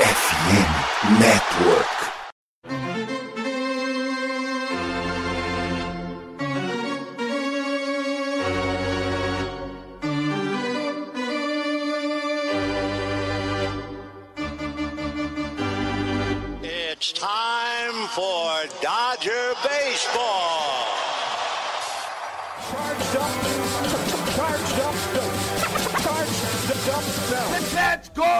[0.00, 2.09] FM Network.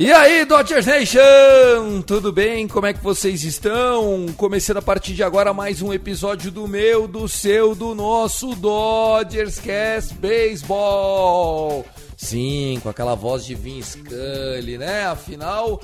[0.00, 2.02] E aí, Dodgers Nation!
[2.06, 2.68] Tudo bem?
[2.68, 4.26] Como é que vocês estão?
[4.36, 9.58] Começando a partir de agora mais um episódio do meu, do seu, do nosso Dodgers
[9.58, 11.84] Cast Baseball.
[12.16, 15.04] Sim, com aquela voz de Vince Scully, né?
[15.06, 15.82] Afinal,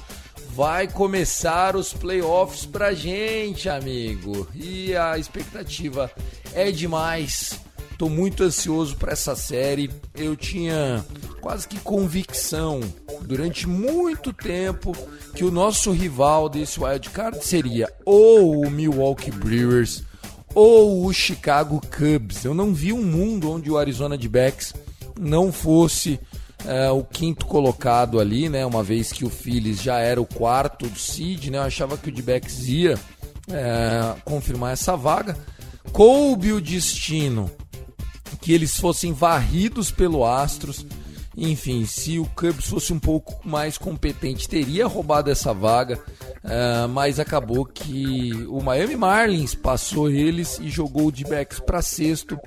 [0.50, 4.46] vai começar os playoffs pra gente, amigo.
[4.54, 6.08] E a expectativa
[6.54, 7.58] é demais.
[7.96, 9.90] Tô muito ansioso para essa série.
[10.14, 11.04] Eu tinha
[11.40, 12.80] quase que convicção
[13.22, 14.92] durante muito tempo
[15.34, 20.02] que o nosso rival desse wild card seria ou o Milwaukee Brewers
[20.54, 22.44] ou o Chicago Cubs.
[22.44, 24.74] Eu não vi um mundo onde o Arizona D-backs
[25.18, 26.18] não fosse
[26.66, 28.64] é, o quinto colocado ali, né?
[28.64, 31.58] Uma vez que o Phillies já era o quarto do seed, né?
[31.58, 32.98] Eu achava que o D-backs ia
[33.48, 35.36] é, confirmar essa vaga.
[35.92, 37.50] Coube o destino
[38.44, 40.84] que eles fossem varridos pelo Astros.
[41.34, 45.98] Enfim, se o Cubs fosse um pouco mais competente, teria roubado essa vaga,
[46.44, 52.38] uh, mas acabou que o Miami Marlins passou eles e jogou o D-backs para sexto.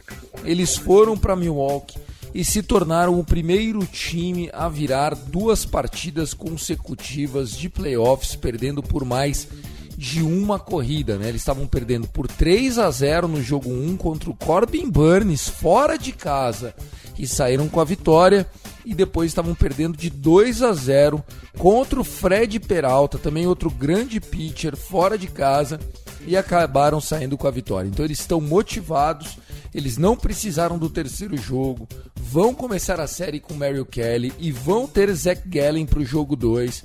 [0.44, 1.97] Eles foram para Milwaukee
[2.31, 9.03] e se tornaram o primeiro time a virar duas partidas consecutivas de playoffs, perdendo por
[9.03, 9.47] mais
[9.97, 11.27] de uma corrida, né?
[11.27, 15.97] Eles estavam perdendo por 3 a 0 no jogo 1 contra o Corbin Burns fora
[15.97, 16.75] de casa
[17.17, 18.45] e saíram com a vitória
[18.85, 21.23] e depois estavam perdendo de 2 a 0
[21.57, 25.79] contra o Fred Peralta, também outro grande pitcher fora de casa
[26.27, 27.87] e acabaram saindo com a vitória.
[27.87, 29.39] Então eles estão motivados,
[29.77, 34.88] eles não precisaram do terceiro jogo, vão começar a série com Mario Kelly e vão
[34.88, 36.83] ter Zach Gallen para o jogo 2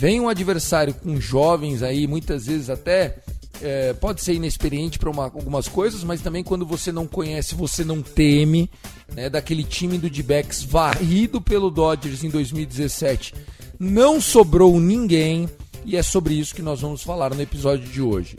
[0.00, 3.18] vem um adversário com jovens aí, muitas vezes até
[3.60, 8.00] é, pode ser inexperiente para algumas coisas, mas também quando você não conhece, você não
[8.00, 8.70] teme,
[9.14, 13.34] né, daquele time do D-backs varrido pelo Dodgers em 2017,
[13.78, 15.46] não sobrou ninguém
[15.84, 18.36] e é sobre isso que nós vamos falar no episódio de hoje.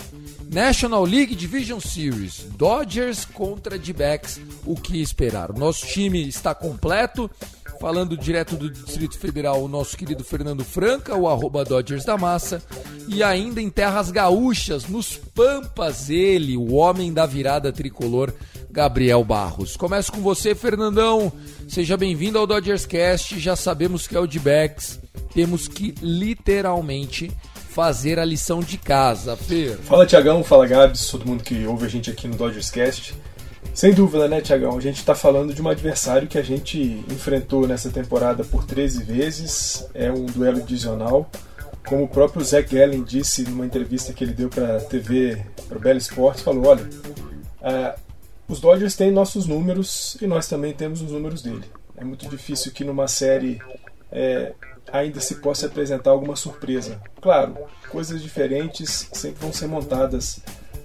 [0.52, 5.50] National League Division Series, Dodgers contra D-backs, o que esperar?
[5.50, 7.32] O nosso time está completo.
[7.80, 12.62] Falando direto do Distrito Federal, o nosso querido Fernando Franca, o arroba Dodgers da Massa.
[13.08, 18.34] E ainda em terras gaúchas, nos Pampas, ele, o homem da virada tricolor,
[18.70, 19.78] Gabriel Barros.
[19.78, 21.32] Começo com você, Fernandão.
[21.68, 23.40] Seja bem-vindo ao Dodgers Cast.
[23.40, 25.00] Já sabemos que é o D-Backs.
[25.34, 27.32] Temos que literalmente
[27.72, 29.78] fazer a lição de casa, Fer.
[29.78, 30.44] Fala, Tiagão.
[30.44, 31.10] Fala, Gabs.
[31.10, 33.16] Todo mundo que ouve a gente aqui no Dodgers Cast.
[33.74, 34.78] Sem dúvida, né, Tiagão?
[34.78, 39.04] A gente está falando de um adversário que a gente enfrentou nessa temporada por 13
[39.04, 39.88] vezes.
[39.94, 41.30] É um duelo divisional.
[41.88, 45.78] Como o próprio Zach Gallen disse numa entrevista que ele deu para a TV, para
[45.78, 48.00] o Bell Sports, falou: olha, uh,
[48.50, 51.64] os Dodgers têm nossos números e nós também temos os números dele.
[51.96, 53.60] É muito difícil que numa série
[54.12, 54.54] é,
[54.92, 57.02] ainda se possa apresentar alguma surpresa.
[57.22, 57.56] Claro,
[57.90, 60.40] coisas diferentes sempre vão ser montadas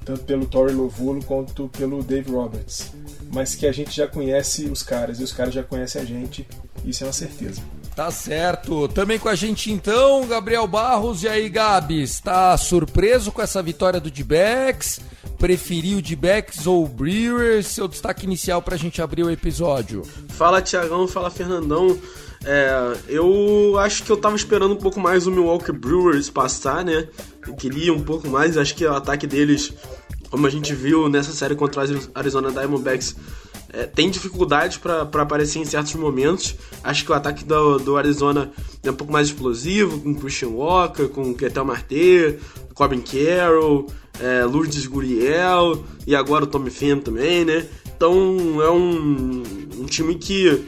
[0.05, 2.92] tanto pelo Torrey Lovulo quanto pelo Dave Roberts.
[3.33, 6.47] Mas que a gente já conhece os caras e os caras já conhecem a gente,
[6.84, 7.60] isso é uma certeza.
[7.97, 8.86] Tá certo.
[8.89, 11.22] Também com a gente então, Gabriel Barros.
[11.22, 15.01] E aí, Gabs, tá surpreso com essa vitória do D-Backs?
[15.39, 17.66] Preferiu D-Backs ou Brewers?
[17.66, 20.03] Seu destaque inicial pra gente abrir o episódio.
[20.28, 21.09] Fala, Tiagão.
[21.09, 21.98] Fala, Fernandão.
[22.44, 27.09] É, eu acho que eu tava esperando um pouco mais o Milwaukee Brewers passar, né?
[27.47, 29.72] Eu queria um pouco mais, acho que o ataque deles,
[30.30, 33.16] como a gente viu nessa série contra os Arizona Diamondbacks,
[33.72, 36.54] é, tem dificuldade para aparecer em certos momentos.
[36.83, 38.50] Acho que o ataque do, do Arizona
[38.82, 42.39] é um pouco mais explosivo, com Christian Walker, com Ketel Marte,
[42.74, 43.86] Corbin Carroll,
[44.21, 47.66] é, Lourdes Guriel e agora o Tommy Pham também, né?
[47.97, 49.42] Então é um,
[49.78, 50.65] um time que,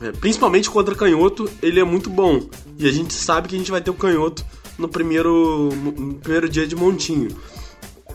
[0.00, 2.48] é, principalmente contra canhoto, ele é muito bom.
[2.78, 4.44] E a gente sabe que a gente vai ter o canhoto
[4.78, 7.28] no primeiro, no primeiro dia de montinho.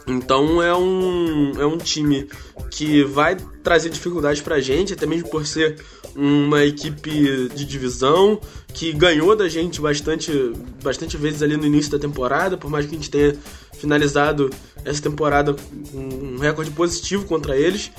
[0.08, 2.28] Então é um, é um time
[2.70, 5.80] que vai trazer dificuldade pra gente, até mesmo por ser
[6.16, 8.40] uma equipe de divisão
[8.74, 10.32] que ganhou da gente bastante,
[10.84, 13.36] bastante vezes ali no início da temporada, por mais que a gente tenha
[13.74, 14.50] finalizado
[14.84, 15.56] essa temporada
[15.92, 17.92] com um recorde positivo contra eles.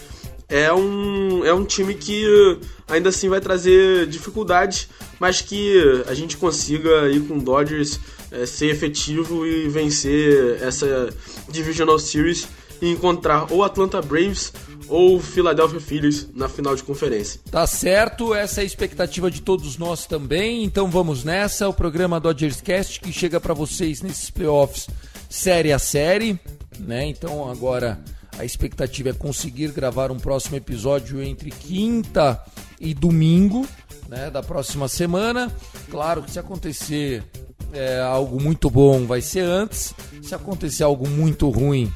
[0.49, 4.89] É um, é um time que ainda assim vai trazer dificuldades,
[5.19, 7.99] mas que a gente consiga ir com o Dodgers
[8.31, 11.13] é, ser efetivo e vencer essa
[11.49, 12.47] Divisional Series
[12.81, 14.53] e encontrar ou Atlanta Braves
[14.89, 17.41] ou Philadelphia Phillies na final de conferência.
[17.51, 20.63] Tá certo, essa é a expectativa de todos nós também.
[20.63, 24.87] Então vamos nessa, o programa Dodgers Cast que chega para vocês nesses playoffs
[25.29, 26.39] série a série,
[26.79, 27.07] né?
[27.07, 27.99] Então agora
[28.39, 32.41] a expectativa é conseguir gravar um próximo episódio entre quinta
[32.81, 33.67] e domingo,
[34.09, 35.51] né, da próxima semana.
[35.91, 37.23] Claro que se acontecer
[37.73, 39.95] é, algo muito bom, vai ser antes.
[40.23, 41.93] Se acontecer algo muito ruim,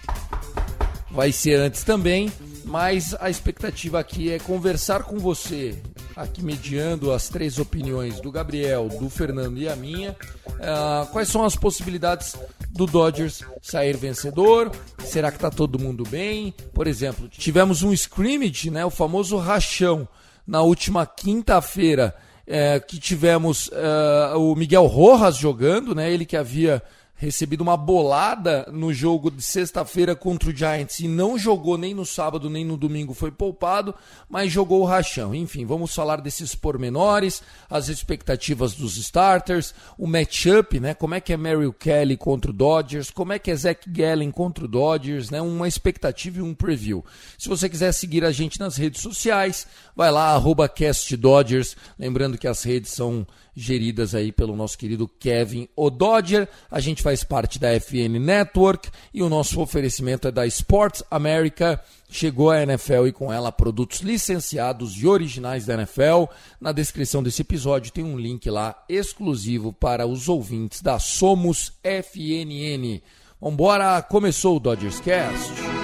[1.10, 2.30] vai ser antes também.
[2.70, 5.76] Mas a expectativa aqui é conversar com você,
[6.14, 10.12] aqui mediando as três opiniões do Gabriel, do Fernando e a minha.
[10.46, 12.36] Uh, quais são as possibilidades
[12.70, 14.70] do Dodgers sair vencedor?
[15.00, 16.54] Será que tá todo mundo bem?
[16.72, 20.06] Por exemplo, tivemos um scrimmage, né, o famoso rachão,
[20.46, 22.14] na última quinta-feira
[22.46, 26.12] é, que tivemos é, o Miguel Rojas jogando, né?
[26.12, 26.80] Ele que havia
[27.20, 32.06] recebido uma bolada no jogo de sexta-feira contra o Giants e não jogou nem no
[32.06, 33.94] sábado nem no domingo, foi poupado,
[34.26, 35.34] mas jogou o rachão.
[35.34, 40.94] Enfim, vamos falar desses pormenores, as expectativas dos starters, o matchup, né?
[40.94, 44.30] Como é que é Merrill Kelly contra o Dodgers, como é que é Zach Gallen
[44.30, 45.42] contra o Dodgers, né?
[45.42, 47.04] Uma expectativa e um preview.
[47.38, 52.48] Se você quiser seguir a gente nas redes sociais, vai lá, arroba CastDodgers, lembrando que
[52.48, 56.48] as redes são geridas aí pelo nosso querido Kevin O'Dodger.
[56.70, 61.82] A gente faz parte da FN Network e o nosso oferecimento é da Sports America.
[62.08, 66.26] Chegou a NFL e com ela produtos licenciados e originais da NFL.
[66.60, 73.02] Na descrição desse episódio tem um link lá exclusivo para os ouvintes da Somos FNN.
[73.40, 75.79] Vambora, começou o Dodgers Cast.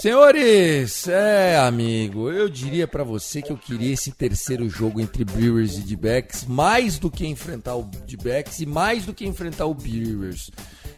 [0.00, 5.76] Senhores, é amigo, eu diria para você que eu queria esse terceiro jogo entre Brewers
[5.76, 10.50] e D-Backs mais do que enfrentar o D-Backs e mais do que enfrentar o Brewers.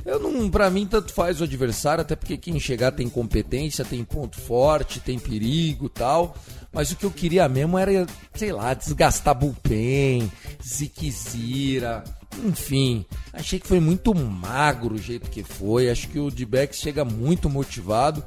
[0.05, 4.05] Eu não, para mim tanto faz o adversário, até porque quem chegar tem competência, tem
[4.05, 6.37] ponto forte, tem perigo, tal.
[6.73, 10.31] Mas o que eu queria mesmo era, sei lá, desgastar bullpen,
[10.65, 12.05] ziquezira,
[12.45, 15.91] enfim, achei que foi muito magro o jeito que foi.
[15.91, 18.25] Acho que o D-Backs chega muito motivado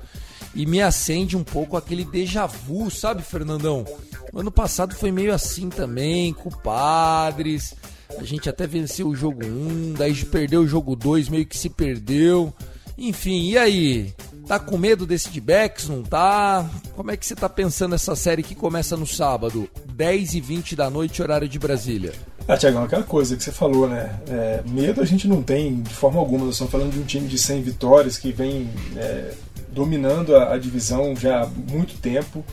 [0.56, 3.86] e me acende um pouco aquele déjà vu, sabe, Fernandão?
[4.32, 7.76] O ano passado foi meio assim também, com Padres.
[8.18, 11.70] A gente até venceu o jogo 1, daí perdeu o jogo 2, meio que se
[11.70, 12.54] perdeu.
[12.98, 14.14] Enfim, e aí?
[14.48, 15.90] Tá com medo desse de backs?
[15.90, 16.70] Não tá?
[16.96, 20.76] Como é que você tá pensando essa série que começa no sábado, 10 e 20
[20.76, 22.14] da noite, horário de Brasília?
[22.48, 24.20] Ah, Tiagão, aquela coisa que você falou, né?
[24.30, 26.46] É, medo a gente não tem de forma alguma.
[26.46, 29.34] Nós estamos falando de um time de 100 vitórias que vem é,
[29.76, 32.44] dominando a, a, divisão já há muito tempo.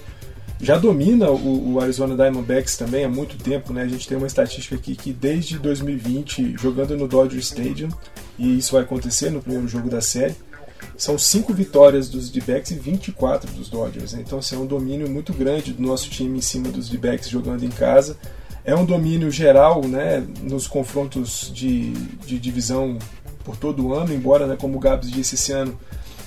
[0.61, 3.83] Já domina o, o, Arizona Diamondbacks também há muito tempo, né?
[3.83, 7.89] A gente tem uma estatística aqui que desde 2020, jogando no Dodger Stadium,
[8.39, 10.35] e isso vai acontecer no primeiro jogo da série,
[10.97, 14.13] são 5 vitórias dos D-backs e 24 dos Dodgers.
[14.13, 14.23] Né?
[14.25, 17.65] Então, assim, é um domínio muito grande do nosso time em cima dos D-backs jogando
[17.65, 18.17] em casa.
[18.65, 21.93] É um domínio geral né, nos confrontos de,
[22.25, 22.99] de divisão
[23.45, 25.77] por todo o ano, embora, né, como o Gabs disse esse ano,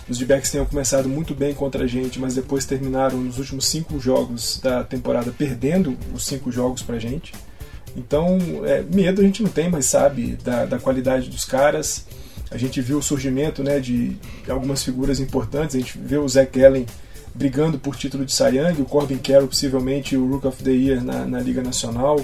[0.07, 3.99] os D-backs tenham começado muito bem contra a gente, mas depois terminaram nos últimos cinco
[3.99, 7.33] jogos da temporada perdendo os cinco jogos pra gente.
[7.97, 12.05] Então, é, medo a gente não tem, mas sabe da, da qualidade dos caras.
[12.51, 15.75] A gente viu o surgimento né, de algumas figuras importantes.
[15.75, 16.85] A gente vê o Zach Gallen
[17.33, 21.25] brigando por título de Young, o Corbin Carroll possivelmente o Rook of the Year na,
[21.25, 22.23] na Liga Nacional.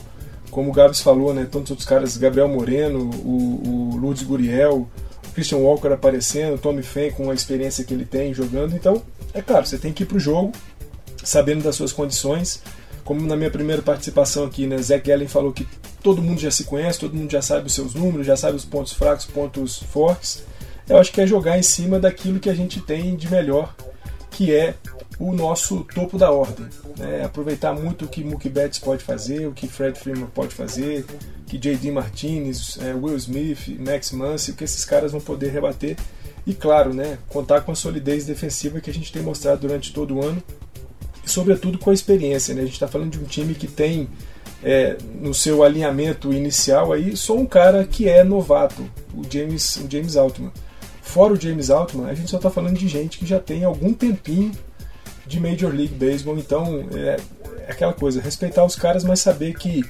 [0.49, 4.87] Como o Gabs falou, né, tantos outros caras, Gabriel Moreno, o, o Lourdes Guriel,
[5.33, 8.75] Christian Walker aparecendo, Tommy Pham com a experiência que ele tem jogando.
[8.75, 9.01] Então,
[9.33, 10.51] é claro, você tem que ir para o jogo
[11.23, 12.61] sabendo das suas condições.
[13.03, 15.67] como na minha primeira participação aqui, né, Zach Gallen falou que
[16.03, 18.63] todo mundo já se conhece, todo mundo já sabe os seus números, já sabe os
[18.63, 20.43] pontos fracos, pontos fortes.
[20.87, 23.75] Eu acho que é jogar em cima daquilo que a gente tem de melhor,
[24.29, 24.75] que é
[25.21, 26.65] o nosso topo da ordem.
[26.97, 27.23] Né?
[27.23, 31.05] Aproveitar muito o que Mookie Betts pode fazer, o que Fred Freeman pode fazer,
[31.45, 31.91] que J.D.
[31.91, 35.95] Martinez, é, Will Smith, Max Muncy, o que esses caras vão poder rebater.
[36.45, 40.15] E claro, né, contar com a solidez defensiva que a gente tem mostrado durante todo
[40.15, 40.41] o ano
[41.23, 42.55] e sobretudo com a experiência.
[42.55, 42.61] Né?
[42.61, 44.09] A gente está falando de um time que tem
[44.63, 49.87] é, no seu alinhamento inicial aí só um cara que é novato, o James, o
[49.87, 50.51] James Altman.
[51.03, 53.93] Fora o James Altman, a gente só está falando de gente que já tem algum
[53.93, 54.51] tempinho
[55.31, 56.37] de Major League Baseball.
[56.37, 57.17] Então, é,
[57.67, 59.83] é aquela coisa, respeitar os caras, mas saber que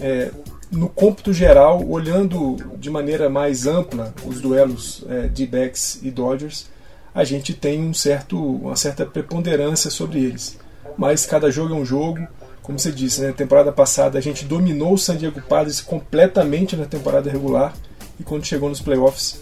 [0.00, 0.30] é,
[0.70, 6.66] no cômputo geral, olhando de maneira mais ampla os duelos é, de backs e Dodgers,
[7.14, 10.58] a gente tem um certo, uma certa preponderância sobre eles.
[10.96, 12.26] Mas cada jogo é um jogo.
[12.62, 16.76] Como você disse, na né, temporada passada a gente dominou o San Diego Padres completamente
[16.76, 17.74] na temporada regular
[18.20, 19.40] e quando chegou nos playoffs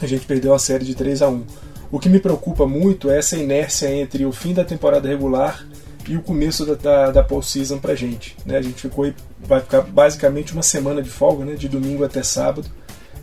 [0.00, 1.44] a gente perdeu a série de 3 a 1.
[1.92, 5.62] O que me preocupa muito é essa inércia entre o fim da temporada regular
[6.08, 8.34] e o começo da, da, da postseason pra gente.
[8.46, 8.56] Né?
[8.56, 11.54] A gente ficou vai ficar basicamente uma semana de folga, né?
[11.54, 12.66] de domingo até sábado.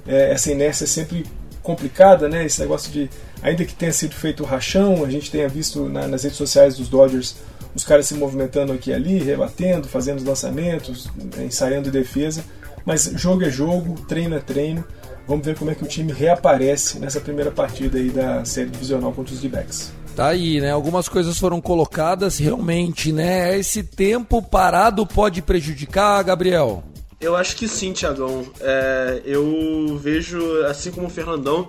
[0.08, 1.26] É, essa inércia é sempre
[1.64, 2.46] complicada, né?
[2.46, 3.10] esse negócio de,
[3.42, 6.78] ainda que tenha sido feito o rachão, a gente tenha visto na, nas redes sociais
[6.78, 7.38] dos Dodgers
[7.74, 11.10] os caras se movimentando aqui e ali, rebatendo, fazendo os lançamentos,
[11.40, 12.44] ensaiando defesa.
[12.86, 14.84] Mas jogo é jogo, treino é treino.
[15.30, 19.14] Vamos ver como é que o time reaparece nessa primeira partida aí da série divisional
[19.14, 19.94] contra os D-backs.
[20.16, 20.72] Tá aí, né?
[20.72, 23.56] Algumas coisas foram colocadas realmente, né?
[23.56, 26.84] Esse tempo parado pode prejudicar, Gabriel?
[27.22, 28.44] Eu acho que sim, Tiagão.
[28.60, 31.68] É, eu vejo, assim como o Fernandão,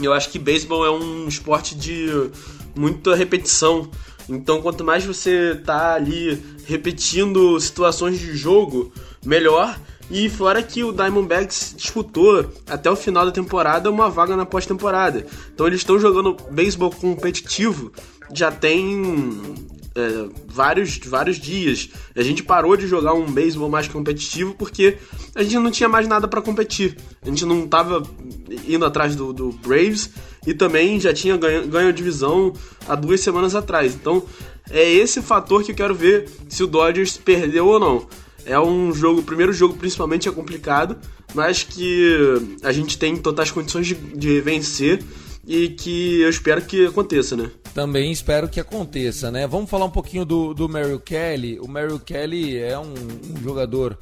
[0.00, 2.06] eu acho que beisebol é um esporte de
[2.74, 3.90] muita repetição.
[4.26, 8.90] Então, quanto mais você tá ali repetindo situações de jogo,
[9.22, 9.78] melhor.
[10.10, 15.26] E fora que o Diamondbacks disputou até o final da temporada uma vaga na pós-temporada.
[15.54, 17.92] Então eles estão jogando beisebol competitivo
[18.32, 19.02] já tem
[19.94, 21.90] é, vários, vários dias.
[22.16, 24.96] A gente parou de jogar um beisebol mais competitivo porque
[25.34, 26.96] a gente não tinha mais nada para competir.
[27.22, 28.02] A gente não estava
[28.66, 30.10] indo atrás do, do, Braves
[30.46, 32.52] e também já tinha ganho, ganho a divisão
[32.88, 33.94] há duas semanas atrás.
[33.94, 34.22] Então
[34.70, 38.06] é esse fator que eu quero ver se o Dodgers perdeu ou não.
[38.44, 40.96] É um jogo, o primeiro jogo principalmente é complicado,
[41.34, 45.02] mas que a gente tem totais condições de, de vencer
[45.46, 47.50] e que eu espero que aconteça, né?
[47.74, 49.46] Também espero que aconteça, né?
[49.46, 51.58] Vamos falar um pouquinho do, do Merrill Kelly.
[51.60, 53.96] O Merrill Kelly é um, um jogador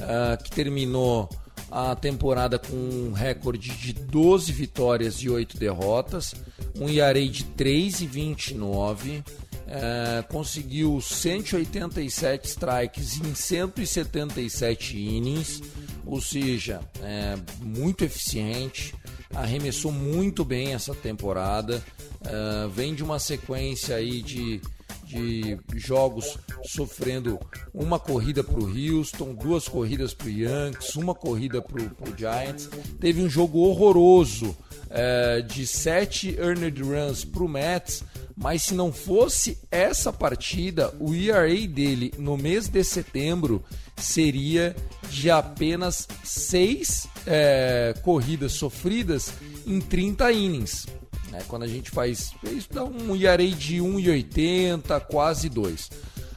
[0.00, 1.28] uh, que terminou
[1.70, 6.34] a temporada com um recorde de 12 vitórias e 8 derrotas,
[6.78, 9.24] um ERA de 3,29,
[9.66, 15.60] é, conseguiu 187 strikes em 177 innings,
[16.04, 18.94] ou seja, é, muito eficiente,
[19.34, 21.82] arremessou muito bem essa temporada,
[22.24, 24.60] é, vem de uma sequência aí de,
[25.04, 27.38] de jogos sofrendo
[27.74, 32.68] uma corrida para o Houston, duas corridas para o Yankees, uma corrida para o Giants,
[33.00, 34.56] teve um jogo horroroso
[34.90, 38.04] é, de sete earned runs para o Mets,
[38.36, 43.64] mas se não fosse essa partida, o ERA dele no mês de setembro
[43.96, 44.76] seria
[45.08, 49.32] de apenas seis é, corridas sofridas
[49.66, 50.86] em 30 innings.
[51.30, 51.42] Né?
[51.48, 55.90] Quando a gente faz isso, dá um ERA de 1,80, quase 2.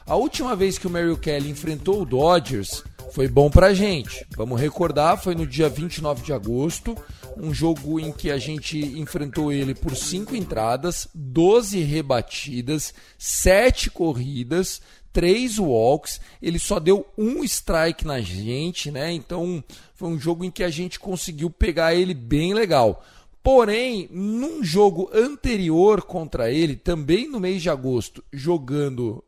[0.06, 4.26] A última vez que o Merrill Kelly enfrentou o Dodgers foi bom pra gente.
[4.36, 6.96] Vamos recordar, foi no dia 29 de agosto
[7.36, 14.80] um jogo em que a gente enfrentou ele por cinco entradas, 12 rebatidas, sete corridas,
[15.12, 16.20] três walks.
[16.40, 19.12] Ele só deu um strike na gente, né?
[19.12, 19.62] Então
[19.94, 23.04] foi um jogo em que a gente conseguiu pegar ele bem legal.
[23.42, 29.24] Porém, num jogo anterior contra ele, também no mês de agosto, jogando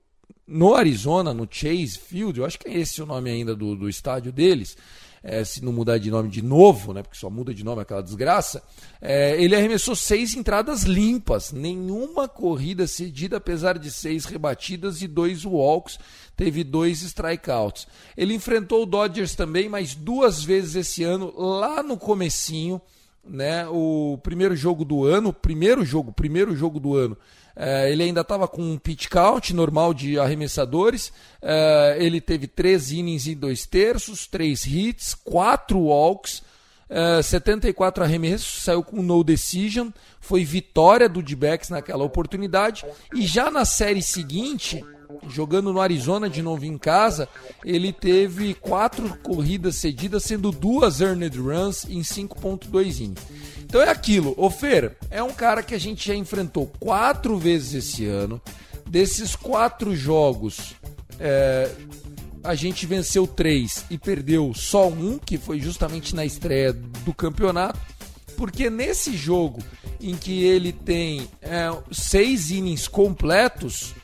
[0.46, 3.88] no Arizona, no Chase Field, eu acho que é esse o nome ainda do, do
[3.88, 4.76] estádio deles,
[5.22, 8.02] é, se não mudar de nome de novo, né, porque só muda de nome aquela
[8.02, 8.62] desgraça,
[9.00, 15.44] é, ele arremessou seis entradas limpas, nenhuma corrida cedida, apesar de seis rebatidas e dois
[15.44, 15.98] walks,
[16.36, 17.86] teve dois strikeouts.
[18.16, 22.80] Ele enfrentou o Dodgers também, mas duas vezes esse ano, lá no comecinho,
[23.24, 27.16] né, o primeiro jogo do ano, primeiro jogo, primeiro jogo do ano,
[27.54, 31.12] é, ele ainda estava com um pitch count normal de arremessadores.
[31.40, 36.42] É, ele teve três innings e dois terços, três hits, quatro walks,
[36.88, 39.88] é, 74 arremessos, saiu com no decision.
[40.20, 41.36] Foi vitória do d
[41.70, 42.84] naquela oportunidade.
[43.14, 44.84] E já na série seguinte,
[45.28, 47.28] jogando no Arizona de novo em casa,
[47.64, 53.26] ele teve quatro corridas cedidas, sendo duas earned runs em 5.2 innings.
[53.72, 57.72] Então é aquilo, o Fer é um cara que a gente já enfrentou quatro vezes
[57.72, 58.38] esse ano.
[58.86, 60.74] Desses quatro jogos,
[61.18, 61.70] é,
[62.44, 67.80] a gente venceu três e perdeu só um, que foi justamente na estreia do campeonato.
[68.36, 69.62] Porque nesse jogo
[69.98, 73.94] em que ele tem é, seis innings completos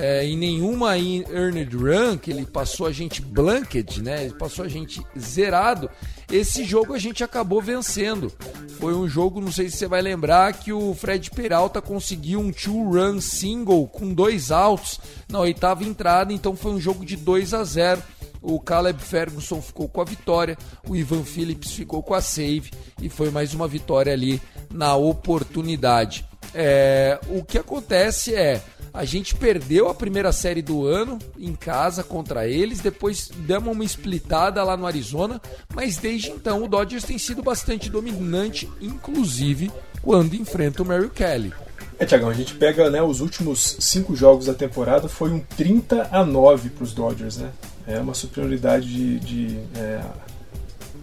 [0.00, 4.24] é, e nenhuma earned run, que ele passou a gente blanked, né?
[4.24, 5.90] Ele passou a gente zerado.
[6.30, 8.32] Esse jogo a gente acabou vencendo.
[8.78, 12.52] Foi um jogo, não sei se você vai lembrar, que o Fred Peralta conseguiu um
[12.52, 17.64] two-run single com dois outs na oitava entrada, então foi um jogo de 2 a
[17.64, 18.02] 0
[18.40, 20.56] o Caleb Ferguson ficou com a vitória,
[20.88, 22.70] o Ivan Phillips ficou com a save
[23.02, 24.40] e foi mais uma vitória ali
[24.72, 26.24] na oportunidade.
[26.54, 28.62] É, o que acontece é
[28.98, 33.84] a gente perdeu a primeira série do ano em casa contra eles, depois demos uma
[33.84, 35.40] splitada lá no Arizona,
[35.72, 39.70] mas desde então o Dodgers tem sido bastante dominante, inclusive
[40.02, 41.54] quando enfrenta o Mary Kelly.
[41.96, 46.08] É, Tiagão, a gente pega né, os últimos cinco jogos da temporada, foi um 30
[46.10, 47.52] a 9 para os Dodgers, né?
[47.86, 50.00] É uma superioridade de, de é,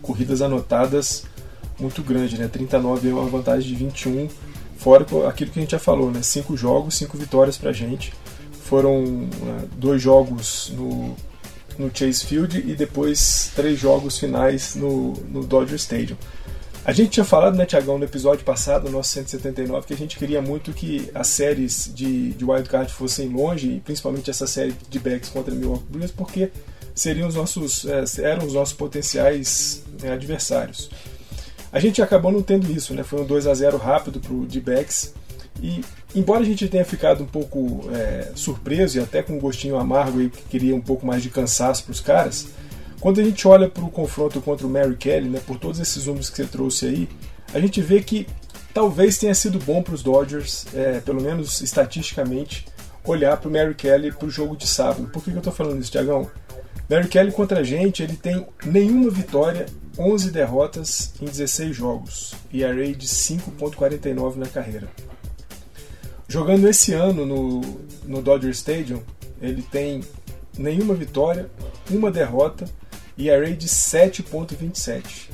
[0.02, 1.24] corridas anotadas
[1.80, 2.50] muito grande, né?
[2.50, 4.28] 39 é uma vantagem de 21,
[4.86, 6.22] fora aquilo que a gente já falou, né?
[6.22, 8.14] Cinco jogos, cinco vitórias pra gente.
[8.66, 9.30] Foram uh,
[9.76, 11.16] dois jogos no,
[11.80, 16.16] no Chase Field e depois três jogos finais no, no Dodger Stadium.
[16.86, 20.20] A gente tinha falado, né, Tiagão, no episódio passado, no nosso 179, que a gente
[20.20, 25.00] queria muito que as séries de, de wildcard fossem longe, e principalmente essa série de
[25.00, 26.52] backs contra Milwaukee Brewers, porque
[26.94, 30.92] seriam os nossos, é, eram os nossos potenciais né, adversários.
[31.76, 33.04] A gente acabou não tendo isso, né?
[33.04, 35.14] Foi um 2 a 0 rápido para o D-backs.
[35.62, 35.84] E
[36.16, 40.22] embora a gente tenha ficado um pouco é, surpreso e até com um gostinho amargo
[40.22, 42.48] e que queria um pouco mais de cansaço para os caras,
[43.02, 46.06] quando a gente olha para o confronto contra o Mary Kelly, né, por todos esses
[46.06, 47.10] números que você trouxe aí,
[47.54, 48.26] a gente vê que
[48.74, 52.66] talvez tenha sido bom para os Dodgers, é, pelo menos estatisticamente,
[53.04, 55.10] olhar para o Mary Kelly para o jogo de sábado.
[55.12, 56.32] Por que, que eu estou falando isso, Tiagão?
[56.90, 59.66] Mary Kelly contra a gente, ele tem nenhuma vitória,
[59.98, 64.90] 11 derrotas em 16 jogos e a de 5.49 na carreira.
[66.28, 67.62] Jogando esse ano no,
[68.04, 69.02] no Dodger Stadium,
[69.42, 70.04] ele tem
[70.58, 71.50] nenhuma vitória,
[71.90, 72.66] uma derrota
[73.18, 75.30] e a de 7.27.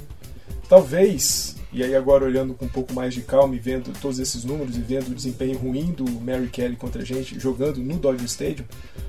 [0.69, 4.43] Talvez, e aí agora olhando com um pouco mais de calma e vendo todos esses
[4.43, 8.26] números e vendo o desempenho ruim do Mary Kelly contra a gente jogando no Dodger
[8.26, 8.65] Stadium,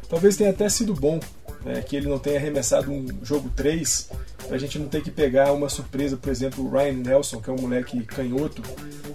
[0.09, 1.21] talvez tenha até sido bom
[1.65, 4.11] né, que ele não tenha arremessado um jogo 3,
[4.51, 7.53] a gente não ter que pegar uma surpresa, por exemplo, o Ryan Nelson, que é
[7.53, 8.63] um moleque canhoto,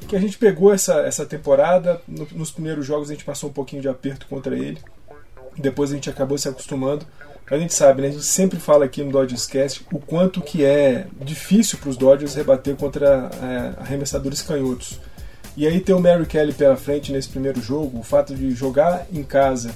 [0.08, 3.54] que a gente pegou essa, essa temporada, no, nos primeiros jogos a gente passou um
[3.54, 4.80] pouquinho de aperto contra ele,
[5.58, 7.06] depois a gente acabou se acostumando.
[7.50, 10.66] A gente sabe, né, a gente sempre fala aqui no Dodgers Cast o quanto que
[10.66, 15.00] é difícil para os Dodgers rebater contra é, arremessadores canhotos.
[15.56, 19.08] E aí ter o Mary Kelly pela frente nesse primeiro jogo, o fato de jogar
[19.12, 19.74] em casa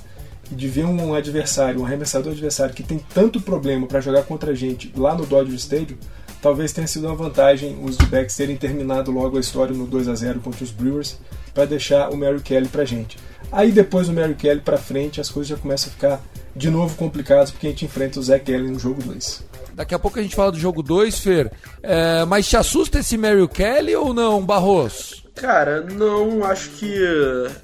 [0.52, 4.56] de ver um adversário, um arremessador adversário que tem tanto problema para jogar contra a
[4.56, 5.98] gente lá no Dodger Stadium,
[6.42, 10.16] talvez tenha sido uma vantagem os backs terem terminado logo a história no 2 a
[10.16, 11.18] 0 contra os Brewers
[11.54, 13.18] para deixar o Mary Kelly para gente.
[13.52, 16.22] Aí depois do Mary Kelly para frente as coisas já começam a ficar
[16.56, 19.52] de novo complicadas porque a gente enfrenta o Zach Kelly no jogo 2.
[19.74, 21.52] Daqui a pouco a gente fala do jogo 2, Fer.
[21.82, 25.24] É, mas te assusta esse Mary Kelly ou não, Barros?
[25.36, 26.94] Cara, não, acho que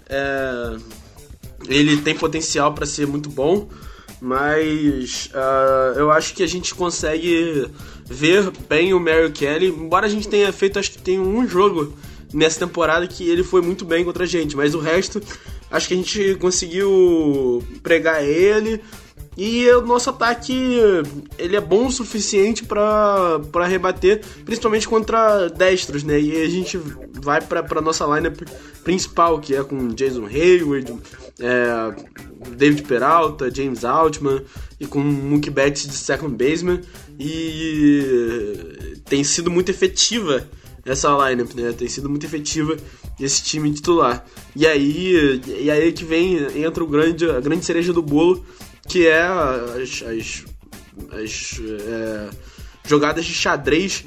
[0.09, 0.77] é,
[1.67, 3.67] ele tem potencial para ser muito bom,
[4.21, 7.67] mas uh, eu acho que a gente consegue
[8.05, 11.93] ver bem o Mary Kelly, embora a gente tenha feito, acho que tem um jogo
[12.33, 15.21] nessa temporada que ele foi muito bem contra a gente, mas o resto
[15.69, 18.81] acho que a gente conseguiu pregar ele
[19.37, 20.79] e o nosso ataque
[21.37, 26.19] ele é bom o suficiente para rebater, principalmente contra destros, né?
[26.19, 26.79] E a gente
[27.21, 28.41] vai para nossa lineup
[28.83, 30.91] principal, que é com Jason Hayward,
[31.39, 34.43] é, David Peralta, James Altman
[34.79, 36.81] e com Mookie Betts de second baseman.
[37.19, 40.47] E tem sido muito efetiva
[40.85, 41.73] essa lineup, né?
[41.73, 42.77] Tem sido muito efetiva
[43.19, 44.25] esse time titular.
[44.55, 48.45] E aí, e aí que vem entra o grande, a grande cereja do bolo
[48.87, 50.45] que é as, as,
[51.11, 52.29] as é,
[52.85, 54.05] jogadas de xadrez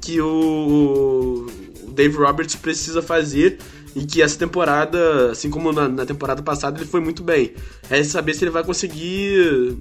[0.00, 1.46] que o,
[1.86, 3.58] o Dave Roberts precisa fazer
[3.94, 7.54] e que essa temporada, assim como na, na, temporada passada, ele foi muito bem.
[7.90, 9.76] É saber se ele vai conseguir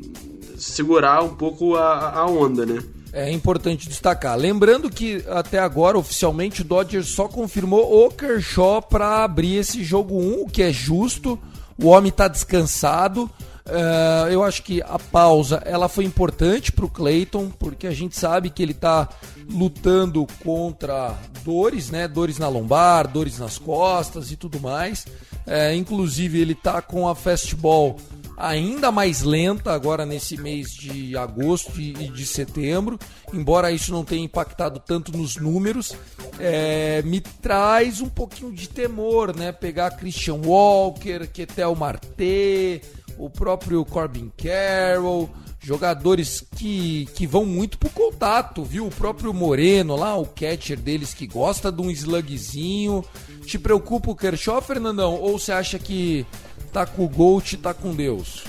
[0.58, 2.82] segurar um pouco a, a onda, né?
[3.14, 4.38] É importante destacar.
[4.38, 10.18] Lembrando que até agora, oficialmente, o Dodgers só confirmou o Kershaw para abrir esse jogo
[10.18, 11.38] 1, o que é justo.
[11.82, 13.30] O homem está descansado.
[13.66, 18.18] Uh, eu acho que a pausa ela foi importante para o Clayton, porque a gente
[18.18, 19.08] sabe que ele está
[19.50, 22.08] lutando contra dores, né?
[22.08, 25.06] Dores na lombar, dores nas costas e tudo mais.
[25.46, 27.98] Uh, inclusive ele está com a fastball
[28.42, 32.98] ainda mais lenta agora nesse mês de agosto e de setembro,
[33.32, 35.96] embora isso não tenha impactado tanto nos números,
[36.40, 39.52] é, me traz um pouquinho de temor, né?
[39.52, 42.82] Pegar Christian Walker, Ketel Marte,
[43.18, 48.88] o próprio Corbin Carroll, jogadores que, que vão muito pro contato, viu?
[48.88, 53.04] O próprio Moreno lá, o catcher deles que gosta de um slugzinho.
[53.46, 55.16] Te preocupa o Kershaw, Fernandão?
[55.16, 56.26] Ou você acha que
[56.72, 58.44] tá com o Gold, tá com Deus?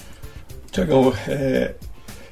[0.70, 1.74] Tiagão, é,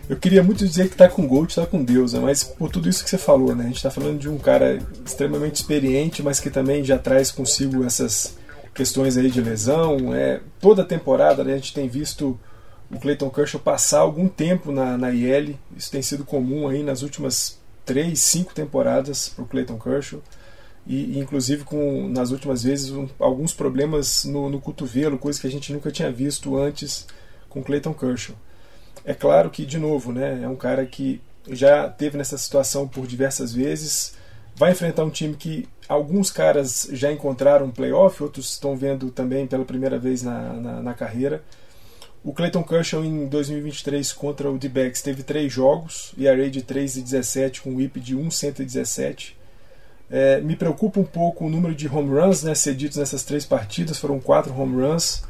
[0.09, 2.21] eu queria muito dizer que tá com Gold, tá com Deus, né?
[2.21, 3.64] mas por tudo isso que você falou, né?
[3.64, 7.85] A gente tá falando de um cara extremamente experiente, mas que também já traz consigo
[7.85, 8.39] essas
[8.75, 10.15] questões aí de lesão.
[10.15, 12.39] É, toda temporada né, a gente tem visto
[12.91, 15.57] o Clayton Kershaw passar algum tempo na, na IL.
[15.77, 20.21] Isso tem sido comum aí nas últimas três, cinco temporadas para o Clayton Kershaw
[20.87, 25.51] e inclusive com nas últimas vezes um, alguns problemas no, no, cotovelo, coisa que a
[25.51, 27.07] gente nunca tinha visto antes
[27.49, 28.35] com Clayton Kershaw.
[29.05, 33.07] É claro que de novo, né, é um cara que já teve nessa situação por
[33.07, 34.15] diversas vezes,
[34.55, 39.64] vai enfrentar um time que alguns caras já encontraram playoff, outros estão vendo também pela
[39.64, 41.42] primeira vez na, na, na carreira.
[42.22, 46.96] O Clayton Kershaw em 2023 contra o D-Backs teve três jogos, e a de 3
[46.96, 49.40] e 17 com whip de 1,117
[50.11, 53.98] é, me preocupa um pouco o número de home runs né, cedidos nessas três partidas,
[53.98, 55.22] foram quatro home runs.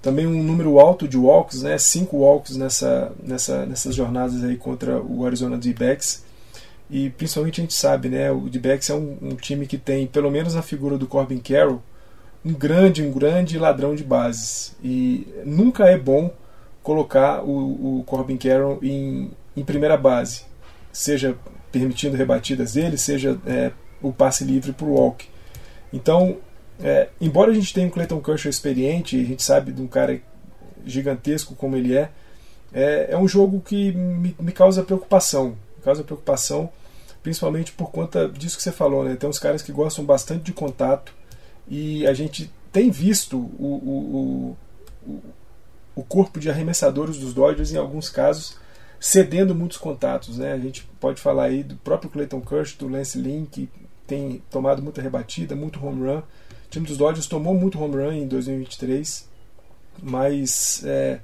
[0.00, 5.02] Também um número alto de walks, né, cinco walks nessa, nessa, nessas jornadas aí contra
[5.02, 6.22] o Arizona D-Backs.
[6.90, 10.30] E principalmente a gente sabe, né, o D-Backs é um, um, time que tem, pelo
[10.30, 11.80] menos na figura do Corbin Carroll,
[12.44, 14.74] um grande, um grande ladrão de bases.
[14.82, 16.32] E nunca é bom
[16.82, 20.42] colocar o, o Corbin Carroll em, em primeira base,
[20.92, 21.36] seja
[21.70, 23.70] permitindo rebatidas dele, seja é,
[24.02, 25.28] o passe livre para o Walk.
[25.92, 26.38] Então,
[26.82, 30.20] é, embora a gente tenha um Clayton Kershaw experiente, a gente sabe de um cara
[30.84, 32.10] gigantesco como ele é,
[32.72, 35.56] é, é um jogo que me, me, causa preocupação.
[35.76, 36.70] Me causa preocupação,
[37.22, 39.16] principalmente por conta disso que você falou, né?
[39.16, 41.12] Tem uns caras que gostam bastante de contato
[41.68, 44.56] e a gente tem visto o, o,
[45.06, 45.20] o,
[45.94, 48.56] o corpo de arremessadores dos Dodgers, em alguns casos,
[48.98, 50.38] cedendo muitos contatos.
[50.38, 50.52] Né?
[50.52, 53.68] A gente pode falar aí do próprio Clayton Kershaw, do Lance Lynn, que
[54.06, 56.18] tem tomado muita rebatida, muito home run.
[56.18, 59.28] O time dos Dodgers tomou muito home run em 2023,
[60.02, 61.20] mas é,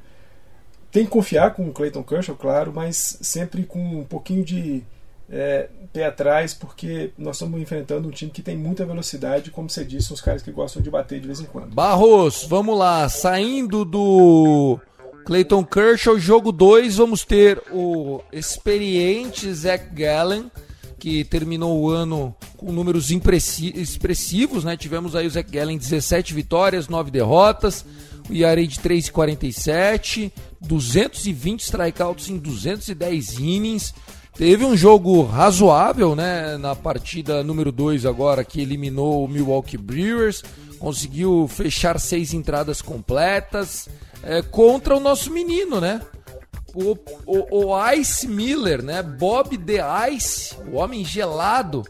[0.91, 4.83] tem que confiar com o Clayton Kershaw, claro, mas sempre com um pouquinho de
[5.29, 9.83] é, pé atrás, porque nós estamos enfrentando um time que tem muita velocidade, como você
[9.83, 11.75] disse, uns caras que gostam de bater de vez em quando.
[11.75, 14.79] Barros, vamos lá, saindo do
[15.25, 20.51] Clayton Kershaw, jogo 2, vamos ter o experiente Zach Gallen
[20.99, 24.77] que terminou o ano com números expressivos, né?
[24.77, 27.85] Tivemos aí o Zach Gallen 17 vitórias, 9 derrotas,
[28.29, 33.95] o ERA de 3,47, 220 strikeouts em 210 innings.
[34.37, 40.43] Teve um jogo razoável, né, na partida número 2 agora que eliminou o Milwaukee Brewers,
[40.79, 43.89] conseguiu fechar seis entradas completas
[44.23, 46.03] é, contra o nosso menino, né?
[46.77, 49.03] o, o, o, Ice Miller, né?
[49.03, 49.81] Bob the
[50.13, 51.83] Ice, o homem gelado,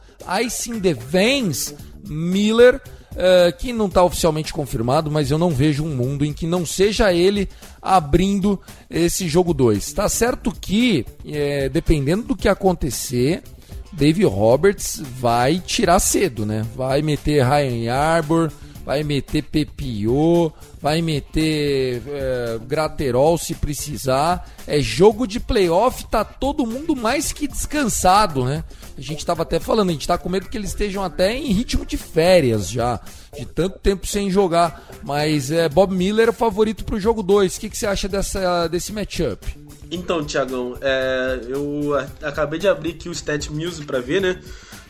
[0.45, 2.81] Ice in the Veins, Miller,
[3.17, 6.65] uh, que não está oficialmente confirmado, mas eu não vejo um mundo em que não
[6.65, 7.49] seja ele
[7.81, 9.93] abrindo esse jogo 2.
[9.93, 13.43] Tá certo que, é, dependendo do que acontecer,
[13.93, 16.65] Dave Roberts vai tirar cedo, né?
[16.77, 18.53] Vai meter Ryan Arbor,
[18.87, 24.49] vai meter Pepio, vai meter é, Graterol se precisar.
[24.65, 28.63] É jogo de playoff, tá todo mundo mais que descansado, né?
[28.97, 31.53] A gente estava até falando, a gente tá com medo que eles estejam até em
[31.53, 33.01] ritmo de férias já,
[33.37, 34.89] de tanto tempo sem jogar.
[35.03, 37.57] Mas é, Bob Miller é o favorito pro jogo 2.
[37.57, 39.45] O que, que você acha dessa, desse matchup?
[39.91, 44.41] Então, Tiagão, é, eu acabei de abrir aqui o Stat Music para ver, né?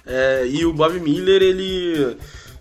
[0.05, 2.17] É, e o Bob Miller, ele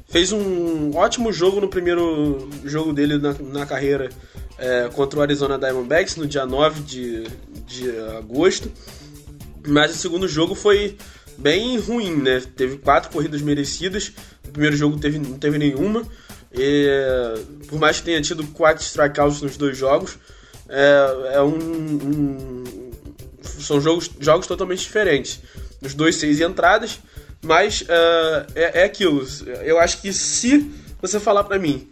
[0.07, 4.09] fez um ótimo jogo no primeiro jogo dele na, na carreira
[4.57, 7.23] é, contra o Arizona Diamondbacks no dia 9 de,
[7.65, 8.71] de agosto.
[9.67, 10.97] Mas o segundo jogo foi
[11.37, 12.41] bem ruim, né?
[12.55, 14.11] Teve quatro corridas merecidas.
[14.45, 16.03] No primeiro jogo teve, não teve nenhuma.
[16.53, 16.87] E,
[17.67, 20.17] por mais que tenha tido quatro strikeouts nos dois jogos,
[20.69, 22.63] é, é um, um,
[23.41, 25.39] são jogos, jogos totalmente diferentes.
[25.81, 26.99] Nos dois, seis entradas.
[27.43, 29.25] Mas uh, é, é aquilo.
[29.63, 30.71] Eu acho que se
[31.01, 31.87] você falar para mim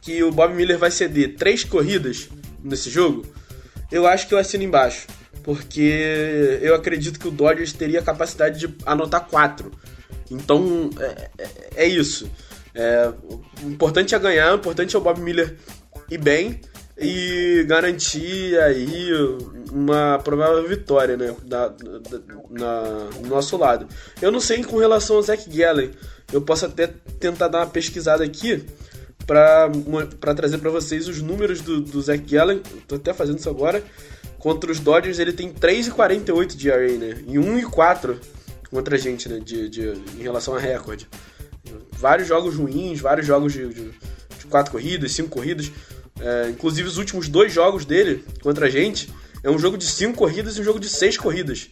[0.00, 2.28] que o Bob Miller vai ceder três corridas
[2.62, 3.26] nesse jogo,
[3.90, 5.06] eu acho que eu assino embaixo.
[5.42, 9.70] Porque eu acredito que o Dodgers teria a capacidade de anotar quatro.
[10.30, 11.48] Então, é, é,
[11.84, 12.30] é isso.
[12.74, 13.12] É,
[13.62, 15.56] o importante é ganhar, o importante é o Bob Miller
[16.10, 16.60] ir bem
[16.96, 19.10] e garantir aí
[19.72, 22.82] uma provável vitória né, da, da, na,
[23.20, 23.88] no nosso lado.
[24.22, 25.90] Eu não sei com relação ao Zach Gallen,
[26.32, 28.64] eu posso até tentar dar uma pesquisada aqui
[29.26, 33.82] para trazer para vocês os números do, do Zach Gallen, tô até fazendo isso agora.
[34.38, 37.24] Contra os Dodgers ele tem 3,48 de ERA, né?
[37.26, 38.18] E 1,4
[38.70, 39.40] contra a gente, né?
[39.42, 41.08] De, de, em relação a recorde.
[41.92, 45.72] Vários jogos ruins, vários jogos de, de, de quatro corridas, cinco corridas.
[46.20, 49.10] É, inclusive os últimos dois jogos dele contra a gente
[49.42, 51.68] é um jogo de cinco corridas e um jogo de seis corridas.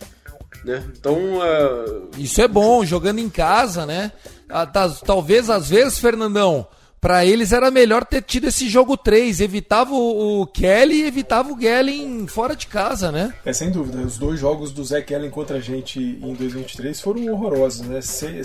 [0.64, 0.84] Né?
[0.96, 1.38] Então.
[1.38, 2.10] Uh...
[2.18, 4.12] Isso é bom, jogando em casa, né?
[4.48, 6.66] Ah, tá, talvez às vezes, Fernandão,
[7.02, 9.40] para eles era melhor ter tido esse jogo 3.
[9.40, 13.34] Evitava o, Kelly e evitava o Gellen fora de casa, né?
[13.44, 13.98] É, sem dúvida.
[13.98, 17.98] Os dois jogos do Zé Kellen contra a gente em 2023 foram horrorosos, né?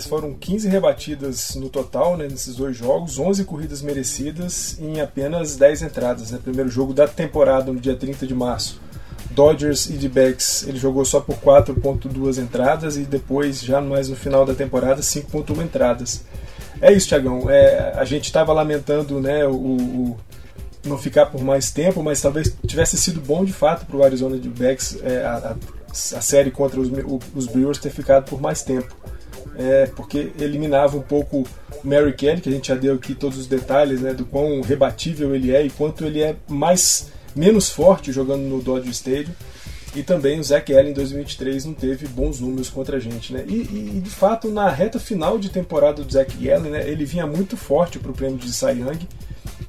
[0.08, 5.82] foram 15 rebatidas no total né, nesses dois jogos, 11 corridas merecidas em apenas 10
[5.82, 6.32] entradas.
[6.32, 6.40] Né?
[6.42, 8.80] Primeiro jogo da temporada, no dia 30 de março.
[9.30, 14.44] Dodgers e D-backs ele jogou só por 4.2 entradas e depois, já mais no final
[14.44, 16.24] da temporada, 5.1 entradas.
[16.80, 17.50] É isso, Tiagão.
[17.50, 20.16] É, a gente estava lamentando né, o, o,
[20.84, 24.38] não ficar por mais tempo, mas talvez tivesse sido bom de fato para o Arizona
[24.38, 25.56] de Backs é, a,
[25.88, 26.88] a, série contra os,
[27.34, 28.96] os Brewers ter ficado por mais tempo.
[29.56, 31.46] É, porque eliminava um pouco o
[31.82, 35.34] Mary Kelly, que a gente já deu aqui todos os detalhes né, do quão rebatível
[35.34, 39.34] ele é e quanto ele é mais menos forte jogando no Dodger Stadium.
[39.98, 43.44] E também o Zach Allen em 2023 não teve bons números contra a gente, né?
[43.48, 47.26] E, e de fato, na reta final de temporada do Zach Allen, né, ele vinha
[47.26, 49.08] muito forte para o prêmio de Cy Young.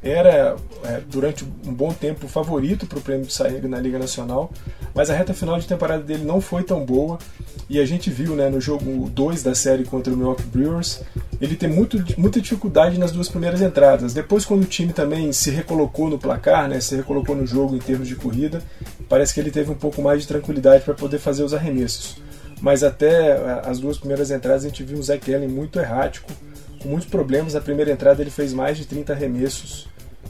[0.04, 3.98] Era, é, durante um bom tempo, favorito para o prêmio de Cy Young na Liga
[3.98, 4.52] Nacional.
[4.94, 7.18] Mas a reta final de temporada dele não foi tão boa.
[7.68, 11.02] E a gente viu né, no jogo 2 da série contra o Milwaukee Brewers,
[11.42, 14.14] ele tem muito, muita dificuldade nas duas primeiras entradas.
[14.14, 17.80] Depois, quando o time também se recolocou no placar, né, se recolocou no jogo em
[17.80, 18.62] termos de corrida,
[19.10, 22.22] parece que ele teve um pouco mais de tranquilidade para poder fazer os arremessos.
[22.62, 23.34] Mas até
[23.66, 26.32] as duas primeiras entradas a gente viu um Zach Allen muito errático,
[26.82, 27.54] com muitos problemas.
[27.54, 29.88] Na primeira entrada ele fez mais de 30 arremessos.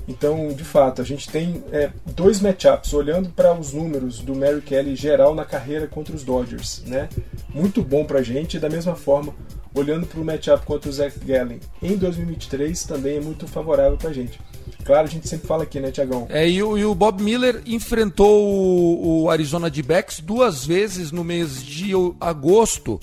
[0.08, 4.62] Então, de fato, a gente tem é, dois matchups, olhando para os números do Mary
[4.62, 6.82] Kelly geral na carreira contra os Dodgers.
[6.86, 7.08] Né?
[7.54, 9.36] Muito bom para a gente, e da mesma forma,
[9.74, 14.10] olhando para o matchup contra o Zach Gallen em 2023, também é muito favorável para
[14.10, 14.39] a gente.
[14.84, 16.28] Claro, a gente sempre fala aqui, né, Tiagão?
[16.30, 21.24] É, e o, e o, Bob Miller enfrentou o, o Arizona D-Backs duas vezes no
[21.24, 23.00] mês de agosto.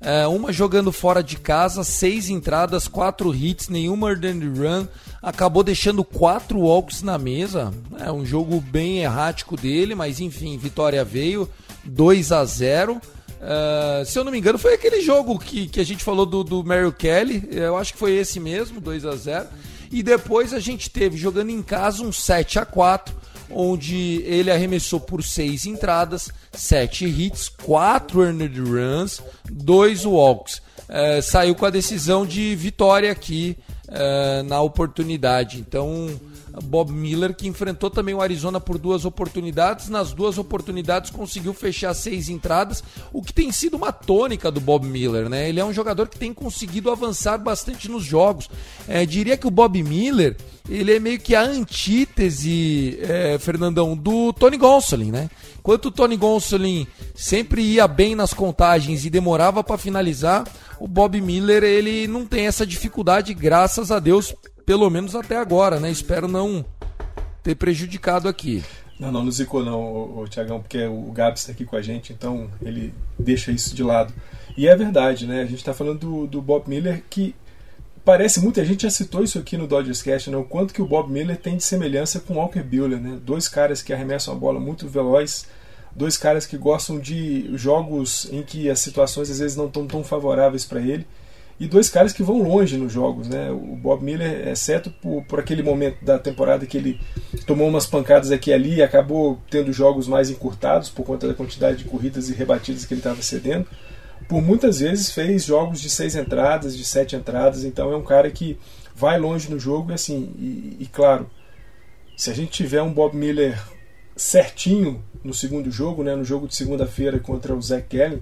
[0.00, 4.86] É, uma jogando fora de casa, seis entradas, quatro hits, nenhuma earned run.
[5.20, 7.72] Acabou deixando quatro walks na mesa.
[7.98, 11.48] É um jogo bem errático dele, mas enfim, vitória veio.
[11.84, 13.00] 2 a 0
[13.38, 16.42] Uh, se eu não me engano, foi aquele jogo que, que a gente falou do,
[16.42, 17.48] do Kelly.
[17.52, 19.46] Eu acho que foi esse mesmo, 2 a 0
[19.90, 25.00] E depois a gente teve jogando em casa um 7 a 4 onde ele arremessou
[25.00, 30.60] por 6 entradas, 7 hits, 4 earned runs, 2 walks.
[30.88, 33.56] Uh, saiu com a decisão de vitória aqui
[33.88, 35.58] uh, na oportunidade.
[35.58, 36.08] Então
[36.64, 39.88] Bob Miller, que enfrentou também o Arizona por duas oportunidades.
[39.88, 42.82] Nas duas oportunidades conseguiu fechar seis entradas,
[43.12, 45.48] o que tem sido uma tônica do Bob Miller, né?
[45.48, 48.48] Ele é um jogador que tem conseguido avançar bastante nos jogos.
[48.86, 50.36] É, diria que o Bob Miller
[50.68, 55.30] ele é meio que a antítese, é, Fernandão, do Tony Gonsolin, né?
[55.58, 60.46] Enquanto o Tony Gonsolin sempre ia bem nas contagens e demorava para finalizar,
[60.78, 64.34] o Bob Miller ele não tem essa dificuldade, graças a Deus,
[64.68, 65.90] pelo menos até agora, né?
[65.90, 66.62] Espero não
[67.42, 68.62] ter prejudicado aqui.
[69.00, 71.80] Não, não, não zicou não, o, o Tiagão, porque o Gabs está aqui com a
[71.80, 74.12] gente, então ele deixa isso de lado.
[74.58, 75.40] E é verdade, né?
[75.40, 77.34] A gente está falando do, do, Bob Miller que
[78.04, 80.36] parece a gente já citou isso aqui no Dodgers Cast, né?
[80.36, 83.18] O quanto que o Bob Miller tem de semelhança com o Walker Buehler, né?
[83.24, 85.46] Dois caras que arremessam a bola muito veloz,
[85.96, 90.04] dois caras que gostam de jogos em que as situações às vezes não estão tão
[90.04, 91.06] favoráveis para ele
[91.60, 93.50] e dois caras que vão longe nos jogos, né?
[93.50, 97.00] O Bob Miller, exceto por, por aquele momento da temporada que ele
[97.46, 101.34] tomou umas pancadas aqui e ali e acabou tendo jogos mais encurtados por conta da
[101.34, 103.66] quantidade de corridas e rebatidas que ele estava cedendo,
[104.28, 108.30] por muitas vezes fez jogos de seis entradas, de sete entradas, então é um cara
[108.30, 108.56] que
[108.94, 111.28] vai longe no jogo e assim, e, e claro,
[112.16, 113.58] se a gente tiver um Bob Miller
[114.18, 118.20] certinho no segundo jogo, né, no jogo de segunda-feira contra o Zach Gallen,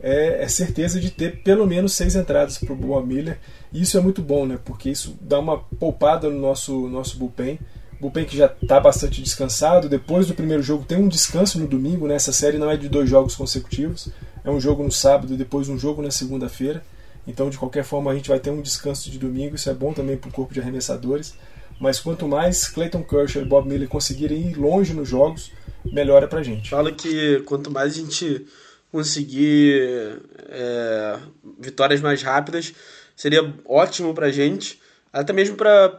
[0.00, 3.38] é, é, certeza de ter pelo menos seis entradas para o Boa Miller.
[3.72, 7.58] E isso é muito bom, né, porque isso dá uma poupada no nosso, nosso bullpen.
[8.00, 9.88] Bullpen que já está bastante descansado.
[9.88, 12.14] Depois do primeiro jogo tem um descanso no domingo, né?
[12.14, 14.08] Essa série não é de dois jogos consecutivos.
[14.44, 16.84] É um jogo no sábado e depois um jogo na segunda-feira.
[17.28, 19.54] Então, de qualquer forma, a gente vai ter um descanso de domingo.
[19.54, 21.34] Isso é bom também para o corpo de arremessadores.
[21.78, 25.52] Mas quanto mais Clayton Kershaw e Bob Miller conseguirem ir longe nos jogos,
[25.84, 26.70] melhora para a gente.
[26.70, 28.46] Fala que quanto mais a gente
[28.90, 31.18] conseguir é,
[31.60, 32.72] vitórias mais rápidas,
[33.14, 34.80] seria ótimo para a gente.
[35.12, 35.96] Até mesmo para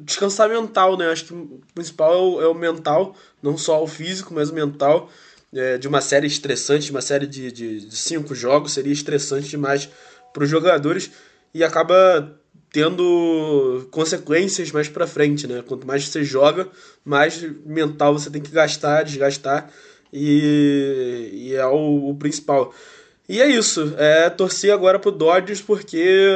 [0.00, 1.10] descansar mental, né?
[1.10, 4.54] Acho que o principal é o, é o mental, não só o físico, mas o
[4.54, 5.10] mental.
[5.54, 9.90] É, de uma série estressante, uma série de, de, de cinco jogos, seria estressante demais
[10.32, 11.10] para os jogadores
[11.54, 12.38] e acaba
[12.72, 15.62] tendo consequências mais para frente, né?
[15.66, 16.68] Quanto mais você joga,
[17.04, 19.70] mais mental você tem que gastar, desgastar
[20.12, 22.74] e, e é o, o, principal.
[23.28, 26.28] E é isso, é torcer agora pro Dodgers porque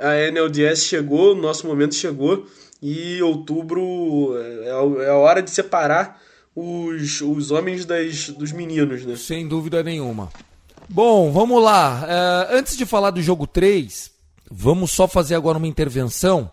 [0.00, 2.46] a, NLDS chegou, o nosso momento chegou
[2.82, 6.20] e outubro é, é a hora de separar
[6.54, 9.14] os, os homens das, dos meninos, né?
[9.16, 10.30] Sem dúvida nenhuma.
[10.92, 12.02] Bom, vamos lá.
[12.02, 14.10] Uh, antes de falar do jogo 3,
[14.50, 16.50] vamos só fazer agora uma intervenção,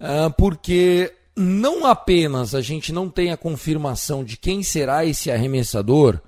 [0.00, 6.20] uh, porque não apenas a gente não tem a confirmação de quem será esse arremessador.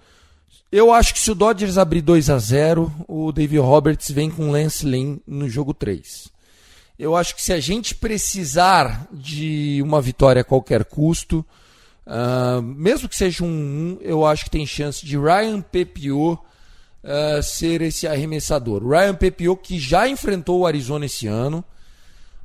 [0.73, 4.51] Eu acho que se o Dodgers abrir 2 a 0 o David Roberts vem com
[4.51, 6.29] Lance Lynn no jogo 3.
[6.99, 11.47] Eu acho que se a gente precisar de uma vitória a qualquer custo,
[12.05, 16.41] uh, mesmo que seja um 1, eu acho que tem chance de Ryan Pepiot
[17.05, 18.87] uh, ser esse arremessador.
[18.87, 21.65] Ryan Pepio que já enfrentou o Arizona esse ano.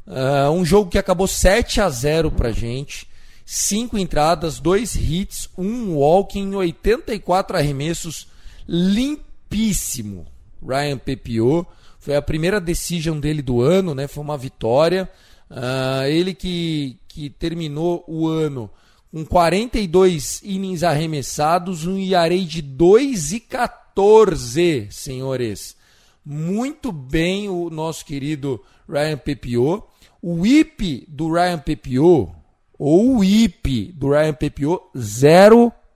[0.07, 3.07] Uh, um jogo que acabou 7 a 0 pra gente.
[3.45, 8.27] Cinco entradas, dois hits, um walk em 84 arremessos.
[8.67, 10.25] Limpíssimo.
[10.65, 11.65] Ryan Pepio.
[11.99, 14.07] Foi a primeira decision dele do ano, né?
[14.07, 15.09] Foi uma vitória.
[15.49, 18.69] Uh, ele que, que terminou o ano
[19.11, 25.77] com 42 innings arremessados, um IAREI de 2 e 14 14, senhores.
[26.25, 29.83] Muito bem o nosso querido Ryan Pepiot.
[30.21, 32.29] O IP do Ryan Pepiot,
[32.77, 34.83] ou o IP do Ryan Pepiot,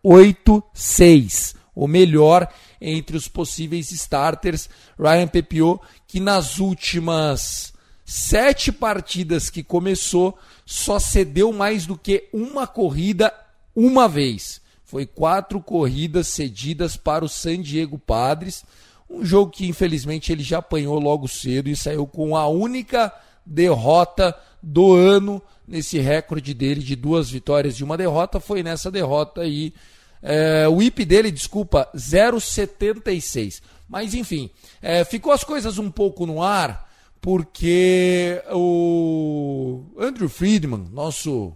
[0.02, 1.56] 086.
[1.76, 2.48] O melhor
[2.80, 4.70] entre os possíveis starters.
[4.98, 7.74] Ryan Pepiot, que nas últimas
[8.06, 13.34] sete partidas que começou, só cedeu mais do que uma corrida
[13.76, 14.62] uma vez.
[14.90, 18.66] Foi quatro corridas cedidas para o San Diego Padres.
[19.08, 23.14] Um jogo que infelizmente ele já apanhou logo cedo e saiu com a única
[23.46, 28.40] derrota do ano nesse recorde dele de duas vitórias e uma derrota.
[28.40, 29.76] Foi nessa derrota aí.
[30.24, 33.62] É, o IP dele, desculpa, 0,76.
[33.88, 34.50] Mas enfim,
[34.82, 36.90] é, ficou as coisas um pouco no ar
[37.22, 41.56] porque o Andrew Friedman, nosso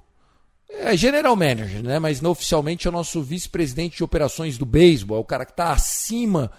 [0.79, 1.99] é general manager, né?
[1.99, 5.51] Mas não oficialmente é o nosso vice-presidente de operações do beisebol, é o cara que
[5.51, 6.51] está acima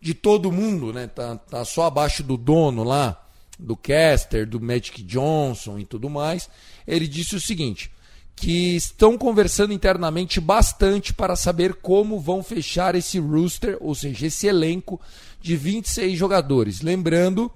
[0.00, 1.06] de todo mundo, né?
[1.06, 3.24] Tá, tá só abaixo do dono lá,
[3.58, 6.50] do Caster, do Magic Johnson e tudo mais.
[6.86, 7.90] Ele disse o seguinte:
[8.34, 14.46] que estão conversando internamente bastante para saber como vão fechar esse rooster, ou seja, esse
[14.46, 15.00] elenco
[15.40, 16.80] de 26 jogadores.
[16.80, 17.50] Lembrando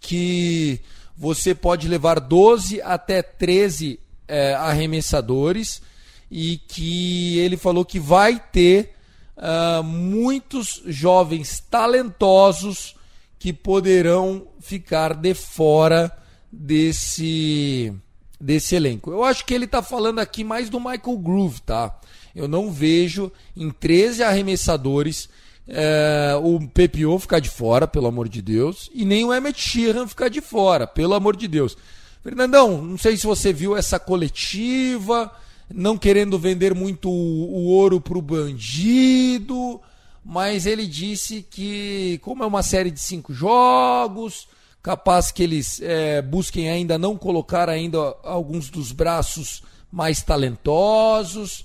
[0.00, 0.80] que
[1.16, 5.82] você pode levar 12 até 13 é, arremessadores
[6.30, 8.94] e que ele falou que vai ter
[9.36, 12.94] uh, muitos jovens talentosos
[13.38, 16.16] que poderão ficar de fora
[16.52, 17.92] desse
[18.40, 19.10] desse elenco.
[19.10, 22.00] Eu acho que ele está falando aqui mais do Michael Groove, tá?
[22.34, 25.28] Eu não vejo em 13 arremessadores
[25.68, 30.06] é, o PPO ficar de fora, pelo amor de Deus, e nem o Emmett Sheehan
[30.06, 31.76] ficar de fora, pelo amor de Deus.
[32.22, 35.32] Fernandão, não sei se você viu essa coletiva,
[35.72, 39.80] não querendo vender muito o, ouro para o bandido,
[40.24, 44.48] mas ele disse que, como é uma série de cinco jogos,
[44.82, 51.64] capaz que eles é, busquem ainda não colocar ainda alguns dos braços mais talentosos.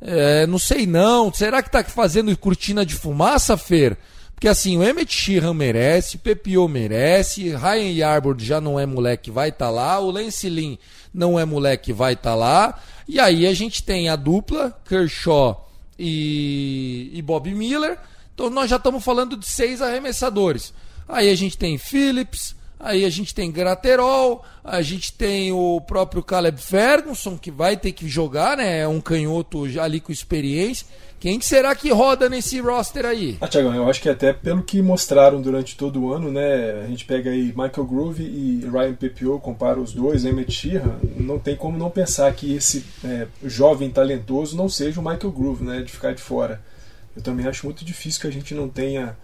[0.00, 1.32] É, não sei não.
[1.32, 3.96] Será que está fazendo cortina de fumaça, Fer?
[4.44, 9.48] Porque assim, o Emmett Sheehan merece, Pepio merece, Ryan Yarborough já não é moleque, vai
[9.48, 10.76] estar tá lá, o Lance Lynn
[11.14, 12.78] não é moleque, vai estar tá lá.
[13.08, 15.66] E aí a gente tem a dupla, Kershaw
[15.98, 17.98] e, e Bob Miller.
[18.34, 20.74] Então nós já estamos falando de seis arremessadores.
[21.08, 26.22] Aí a gente tem Phillips, Aí a gente tem Graterol, a gente tem o próprio
[26.22, 28.80] Caleb Ferguson, que vai ter que jogar, né?
[28.80, 30.86] É um canhoto ali com experiência.
[31.24, 33.38] Quem que será que roda nesse roster aí?
[33.40, 36.82] Ah, Tiagão, eu acho que até pelo que mostraram durante todo o ano, né?
[36.84, 41.38] A gente pega aí Michael Groove e Ryan Pepio, compara os dois, Emmett Sheehan, não
[41.38, 45.80] tem como não pensar que esse é, jovem talentoso não seja o Michael Groove, né?
[45.80, 46.60] De ficar de fora.
[47.16, 49.16] Eu também acho muito difícil que a gente não tenha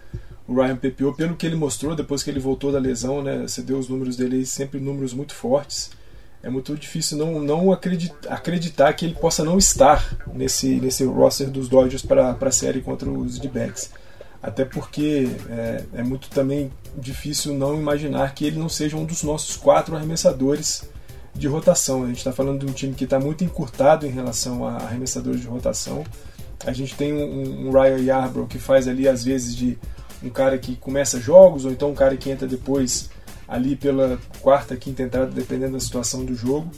[0.49, 3.43] o Ryan Pepio, pelo que ele mostrou depois que ele voltou da lesão, né?
[3.43, 5.91] Você deu os números dele aí, sempre números muito fortes
[6.43, 11.51] é muito difícil não, não acreditar, acreditar que ele possa não estar nesse, nesse roster
[11.51, 13.91] dos Dodgers para a série contra os D-backs.
[14.43, 19.23] Até porque é, é, muito também difícil não imaginar que ele não seja um dos
[19.23, 20.89] nossos quatro arremessadores
[21.35, 22.05] de rotação.
[22.05, 25.43] A gente está falando de um time que está muito encurtado em relação a arremessadores
[25.43, 26.05] de rotação.
[26.65, 29.79] A gente tem um, um Ryan Yarbrough que faz ali às vezes de
[30.23, 33.11] um cara que começa jogos ou então um cara que entra depois
[33.51, 36.71] ali pela quarta, quinta entrada, dependendo da situação do jogo.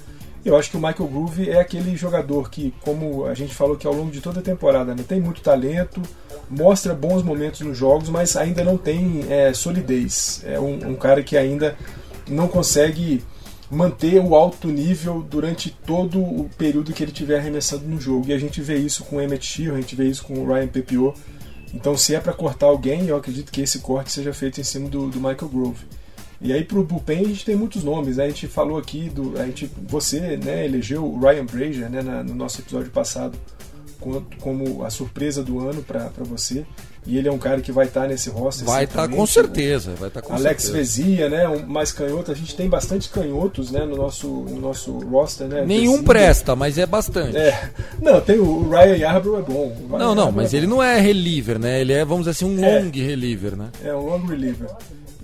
[0.43, 3.87] Eu acho que o Michael Groove é aquele jogador que, como a gente falou que
[3.87, 6.03] ao longo de toda a temporada, né, tem muito talento,
[6.51, 10.43] mostra bons momentos nos jogos, mas ainda não tem é, solidez.
[10.45, 11.77] É um, um, cara que ainda
[12.27, 13.23] não consegue
[13.71, 18.29] manter o alto nível durante todo o período que ele estiver arremessando no jogo.
[18.29, 20.47] E a gente vê isso com o Emmett Sheehan, a gente vê isso com o
[20.47, 21.15] Ryan Pepio.
[21.73, 24.89] Então, se é para cortar alguém, eu acredito que esse corte seja feito em cima
[24.89, 26.02] do, do Michael Grove.
[26.43, 28.25] E aí pro bullpen a gente tem muitos nomes, né?
[28.25, 29.39] A gente falou aqui do.
[29.41, 33.39] A gente, você né, elegeu o Ryan Brazier né, na, no nosso episódio passado
[34.41, 36.65] como, a surpresa do ano para você.
[37.05, 38.65] E ele é um cara que vai estar tá nesse roster.
[38.65, 39.97] Vai estar tá com certeza, né?
[39.99, 40.73] vai estar tá com Alex certeza.
[40.73, 41.49] Vezia, né?
[41.49, 42.31] Um, mais canhoto.
[42.31, 43.85] A gente tem bastante canhotos, né?
[43.85, 45.65] No nosso, no nosso roster, né?
[45.67, 46.07] Nenhum Vezia.
[46.07, 47.37] presta, mas é bastante.
[47.37, 47.71] É.
[48.01, 49.77] Não, tem o, Ryan Yarbrough é bom.
[49.99, 51.81] Não, não, mas é ele não é reliever, né?
[51.81, 52.79] Ele é, vamos dizer assim, um é.
[52.79, 53.71] long reliever, né?
[53.83, 54.69] É, um long reliever.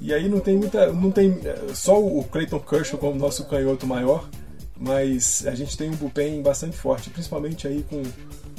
[0.00, 0.92] E aí não tem muita.
[0.92, 1.40] Não tem
[1.74, 4.28] só o Clayton Kershaw como nosso canhoto maior,
[4.76, 8.02] mas a gente tem um bullpen bastante forte, principalmente aí com,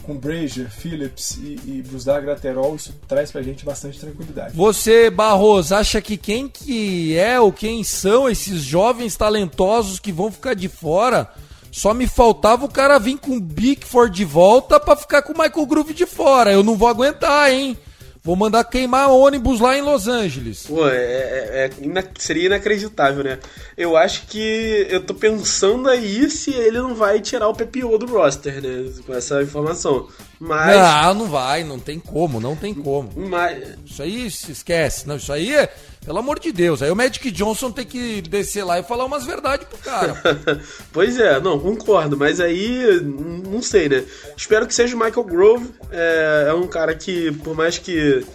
[0.04, 4.56] com Brazier, Phillips e, e Brusdar Graterol, isso traz pra gente bastante tranquilidade.
[4.56, 10.32] Você, Barros, acha que quem que é ou quem são esses jovens talentosos que vão
[10.32, 11.30] ficar de fora?
[11.72, 15.38] Só me faltava o cara vir com o Bickford de volta para ficar com o
[15.38, 16.52] Michael Groove de fora.
[16.52, 17.78] Eu não vou aguentar, hein?
[18.22, 20.66] Vou mandar queimar ônibus lá em Los Angeles.
[20.68, 23.40] Pô, é, é, é seria inacreditável, né?
[23.78, 28.06] Eu acho que eu tô pensando aí se ele não vai tirar o PPO do
[28.08, 28.92] roster, né?
[29.06, 30.08] Com essa informação.
[30.40, 30.76] Mas.
[30.76, 33.10] Não, não vai, não tem como, não tem como.
[33.16, 33.76] Mas...
[33.86, 35.08] Isso aí se esquece.
[35.08, 35.74] Não, isso aí é.
[36.10, 39.28] Pelo amor de Deus, aí o Magic Johnson tem que descer lá e falar umas
[39.28, 40.20] verdades pro cara.
[40.92, 44.04] pois é, não, concordo, mas aí não sei, né?
[44.36, 45.70] Espero que seja o Michael Grove.
[45.92, 48.26] É, é um cara que, por mais que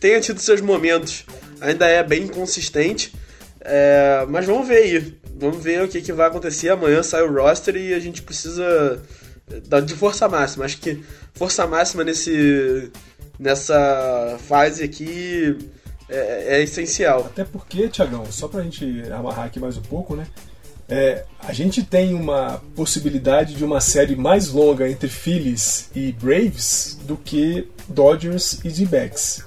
[0.00, 1.26] tenha tido seus momentos,
[1.60, 3.12] ainda é bem consistente.
[3.60, 5.14] É, mas vamos ver aí.
[5.38, 6.70] Vamos ver o que, que vai acontecer.
[6.70, 9.02] Amanhã sai o roster e a gente precisa
[9.84, 10.64] de força máxima.
[10.64, 12.90] Acho que força máxima nesse,
[13.38, 15.54] nessa fase aqui
[16.08, 17.20] é, é essencial.
[17.20, 20.26] Até porque, Tiagão, só pra gente amarrar aqui mais um pouco, né?
[20.88, 26.98] É, a gente tem uma possibilidade de uma série mais longa entre Phillies e Braves
[27.04, 29.44] do que Dodgers e D-backs.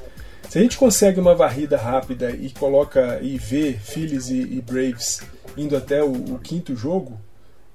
[0.50, 5.22] Se a gente consegue uma varrida rápida e coloca e vê Phillies e, e Braves
[5.56, 7.20] indo até o, o, quinto jogo,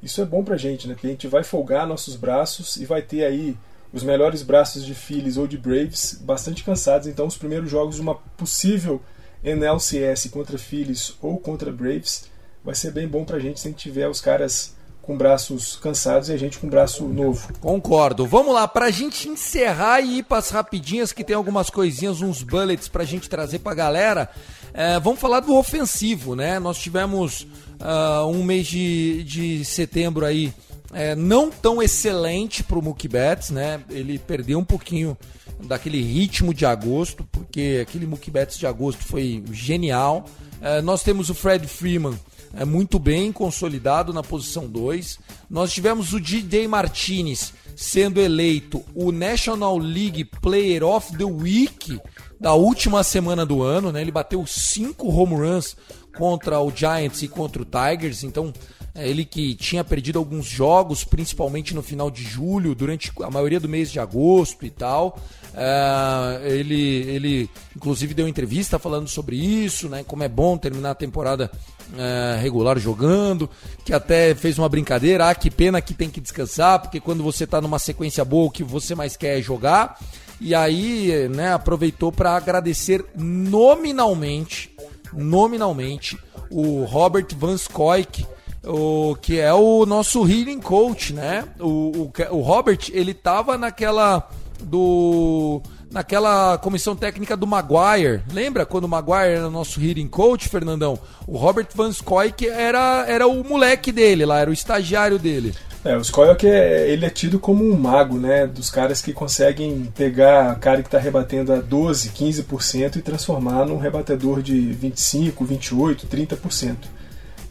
[0.02, 0.94] isso é bom pra gente, né?
[0.94, 3.56] Porque a gente vai folgar nossos braços e vai ter aí
[3.92, 7.06] os melhores braços de Phillies ou de Braves bastante cansados.
[7.06, 9.00] Então, os primeiros jogos de uma possível
[9.44, 12.24] NLCS contra Phillies ou contra Braves
[12.64, 16.28] vai ser bem bom pra gente se a gente tiver os caras com braços cansados
[16.28, 17.52] e a gente com braço novo.
[17.60, 18.24] Concordo.
[18.24, 22.86] Vamos lá, pra gente encerrar e ir pras rapidinhas, que tem algumas coisinhas, uns bullets
[22.86, 24.30] pra gente trazer pra galera.
[24.72, 26.60] É, vamos falar do ofensivo, né?
[26.60, 27.42] Nós tivemos
[27.80, 30.54] uh, um mês de, de setembro aí
[30.92, 33.80] é, não tão excelente para o Mookie Betts, né?
[33.90, 35.16] Ele perdeu um pouquinho
[35.64, 40.26] daquele ritmo de agosto, porque aquele Mookie Betts de agosto foi genial.
[40.60, 42.18] É, nós temos o Fred Freeman
[42.54, 45.18] é, muito bem consolidado na posição 2.
[45.48, 51.98] Nós tivemos o DJ Martinez sendo eleito o National League Player of the Week
[52.38, 54.00] da última semana do ano, né?
[54.02, 55.76] Ele bateu cinco home runs
[56.16, 58.52] contra o Giants e contra o Tigers, então
[58.94, 63.68] ele que tinha perdido alguns jogos, principalmente no final de julho, durante a maioria do
[63.68, 65.18] mês de agosto e tal.
[65.54, 70.04] É, ele, ele, inclusive, deu entrevista falando sobre isso, né?
[70.06, 71.50] Como é bom terminar a temporada
[71.96, 73.48] é, regular jogando,
[73.84, 75.30] que até fez uma brincadeira.
[75.30, 78.50] Ah, que pena que tem que descansar, porque quando você está numa sequência boa, o
[78.50, 79.98] que você mais quer é jogar.
[80.38, 84.72] E aí, né, aproveitou para agradecer nominalmente
[85.12, 86.18] nominalmente
[86.50, 88.26] o Robert Van Scoik,
[88.64, 91.44] o que é o nosso healing coach, né?
[91.58, 94.28] O, o, o Robert, ele tava naquela
[94.62, 95.60] do
[95.90, 98.22] naquela comissão técnica do Maguire.
[98.32, 100.98] Lembra quando o Maguire era o nosso healing coach, Fernandão?
[101.26, 105.54] O Robert Van Scoik era, era o moleque dele lá, era o estagiário dele.
[105.84, 108.46] É, o Skoyok é, ele é tido como um mago, né?
[108.46, 113.66] Dos caras que conseguem pegar a cara que está rebatendo a 12, 15% e transformar
[113.66, 116.76] num rebatedor de 25, 28, 30%.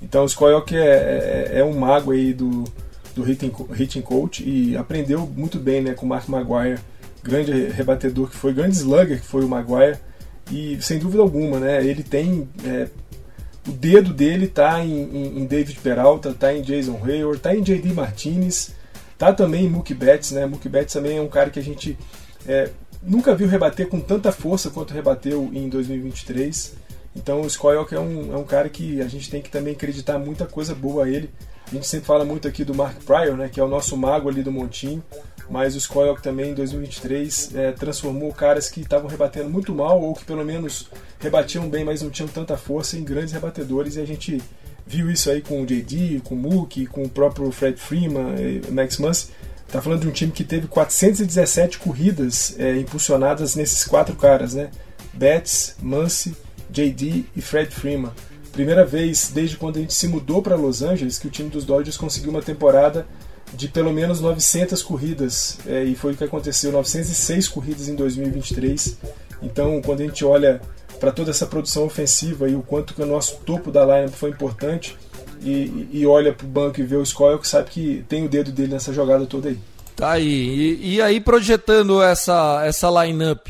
[0.02, 2.64] Então o Skoyok é, é, é, um mago aí do,
[3.16, 6.80] do hitting, hitting coach e aprendeu muito bem né, com o Mark Maguire,
[7.24, 9.98] grande rebatedor que foi, grande slugger que foi o Maguire.
[10.52, 11.86] E sem dúvida alguma, né?
[11.86, 12.88] Ele tem é,
[13.68, 17.62] o dedo dele tá em, em, em, David Peralta, tá em Jason Hayward, tá em
[17.62, 18.72] JD Martinez,
[19.18, 20.46] tá também em Mookie Betts, né?
[20.46, 21.98] Mookie Betts também é um cara que a gente
[22.48, 22.70] é,
[23.04, 26.74] nunca viu rebater com tanta força quanto rebateu em 2023.
[27.16, 30.18] Então o Skoyok é um, é um cara que a gente tem que também acreditar
[30.18, 31.30] muita coisa boa a ele.
[31.68, 34.28] A gente sempre fala muito aqui do Mark Pryor, né, que é o nosso mago
[34.28, 35.02] ali do Montinho,
[35.50, 40.14] mas o Skoyok também em 2023 é, transformou caras que estavam rebatendo muito mal ou
[40.14, 40.90] que pelo menos
[41.20, 44.42] rebatiam bem, mas não tinham tanta força em grandes rebatedores e a gente
[44.86, 48.98] viu isso aí com o JD, com o Mookie, com o próprio Fred Freeman, Max
[48.98, 49.30] Muncy.
[49.70, 54.70] Tá falando de um time que teve 417 corridas é, impulsionadas nesses quatro caras, né?
[55.14, 56.36] Betts, Muncy,
[56.72, 58.12] JD e Fred Freeman.
[58.52, 61.64] Primeira vez desde quando a gente se mudou para Los Angeles que o time dos
[61.66, 63.08] Dodgers conseguiu uma temporada
[63.54, 65.58] de pelo menos 900 corridas.
[65.66, 68.98] É, e foi o que aconteceu 906 corridas em 2023
[69.42, 70.62] então quando a gente olha
[71.00, 74.30] para toda essa produção ofensiva e o quanto que o nosso topo da lineup foi
[74.30, 74.96] importante
[75.42, 78.30] e, e olha para o banco e vê o Scoyle que sabe que tem o
[78.30, 79.58] dedo dele nessa jogada toda aí.
[79.96, 80.78] Tá aí.
[80.80, 83.48] E, e aí projetando essa essa lineup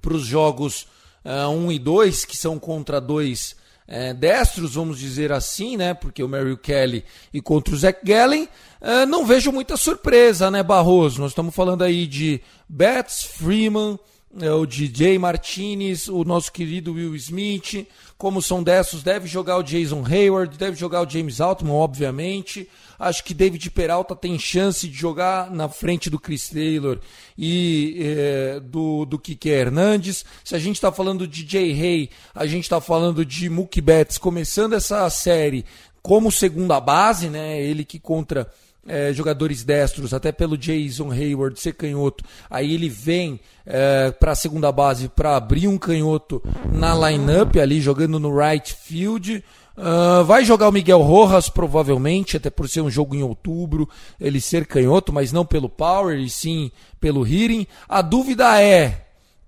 [0.00, 0.91] para os jogos 1
[1.24, 3.56] uh, um e 2 que são contra dois
[3.86, 5.92] é, destros, vamos dizer assim, né?
[5.92, 8.48] Porque o Mary Kelly e contra o Zach Gallen,
[8.80, 11.20] é, não vejo muita surpresa, né, Barroso?
[11.20, 13.98] Nós estamos falando aí de Betts, Freeman,
[14.40, 17.86] é, o DJ Martinez, o nosso querido Will Smith.
[18.16, 22.68] Como são destros, deve jogar o Jason Hayward, deve jogar o James Altman, obviamente.
[22.98, 27.00] Acho que David Peralta tem chance de jogar na frente do Chris Taylor
[27.36, 30.24] e é, do, do Kike Hernandes.
[30.44, 34.18] Se a gente está falando de Jay Hay, a gente está falando de Mookie Betts
[34.18, 35.64] começando essa série
[36.00, 37.60] como segunda base, né?
[37.60, 38.48] Ele que contra
[38.86, 44.36] é, jogadores destros, até pelo Jason Hayward ser canhoto, aí ele vem é, para a
[44.36, 49.42] segunda base para abrir um canhoto na lineup ali, jogando no right field.
[49.74, 53.88] Uh, vai jogar o Miguel Rojas, provavelmente, até por ser um jogo em outubro,
[54.20, 56.70] ele ser canhoto, mas não pelo power, e sim
[57.00, 57.66] pelo hitting.
[57.88, 59.06] A dúvida é: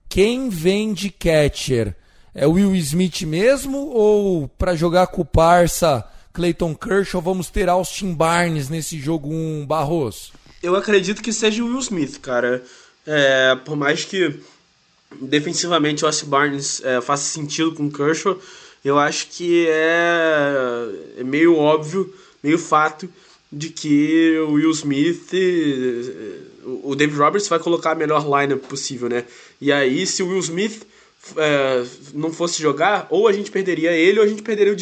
[0.09, 1.95] quem vem de catcher?
[2.35, 6.05] É o Will Smith mesmo ou para jogar com o Parça
[6.35, 10.33] Clayton Kershaw vamos ter Austin Barnes nesse jogo 1 Barros?
[10.61, 12.63] Eu acredito que seja o Will Smith, cara.
[13.07, 14.41] É, por mais que
[15.21, 18.37] defensivamente o Austin Barnes é, faça sentido com o Kershaw,
[18.85, 22.13] eu acho que é, é meio óbvio,
[22.43, 23.09] meio fato
[23.53, 25.31] de que o Will Smith,
[26.83, 29.25] o David Roberts vai colocar a melhor lineup possível, né?
[29.61, 30.85] E aí, se o Will Smith
[31.37, 34.77] é, não fosse jogar, ou a gente perderia ele, ou a gente perderia o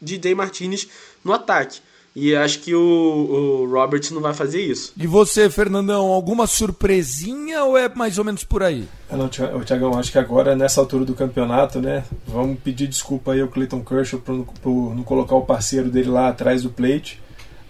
[0.00, 0.88] DJ Martinez
[1.24, 1.80] no ataque.
[2.14, 4.92] E acho que o, o Roberts não vai fazer isso.
[4.98, 8.86] E você, Fernandão, alguma surpresinha ou é mais ou menos por aí?
[9.08, 12.04] É, não, Tiagão, acho que agora, nessa altura do campeonato, né?
[12.26, 16.28] Vamos pedir desculpa aí ao Clayton Kershaw por, por não colocar o parceiro dele lá
[16.28, 17.18] atrás do plate.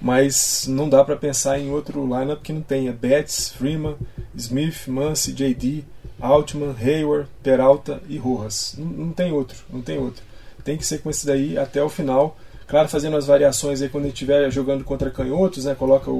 [0.01, 3.95] Mas não dá para pensar em outro lineup que não tenha Betts, Freeman,
[4.35, 5.85] Smith, Muncy, JD,
[6.23, 8.77] Altman, Hayward, Peralta e Rojas.
[8.79, 10.23] Não, não tem outro, não tem outro.
[10.65, 12.37] Tem que ser com esse daí até o final
[12.73, 15.75] Claro, fazendo as variações aí quando ele estiver jogando contra canhotos, né?
[15.75, 16.15] Coloca o,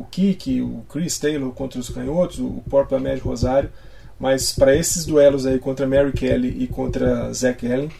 [0.00, 3.70] o, Kiki, o Chris Taylor contra os canhotos, o Porto Médio Rosário.
[4.20, 7.90] Mas para esses duelos aí contra Mary Kelly e contra Zach Allen,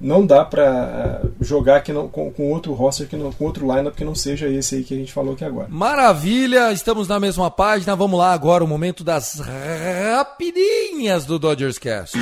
[0.00, 3.66] não dá para eh, jogar que não, com, com, outro roster, que não, com outro
[3.66, 5.68] lineup que não seja esse aí que a gente falou aqui agora.
[5.70, 7.94] Maravilha, estamos na mesma página.
[7.94, 12.18] Vamos lá agora, o momento das rapidinhas do Dodgers Cast.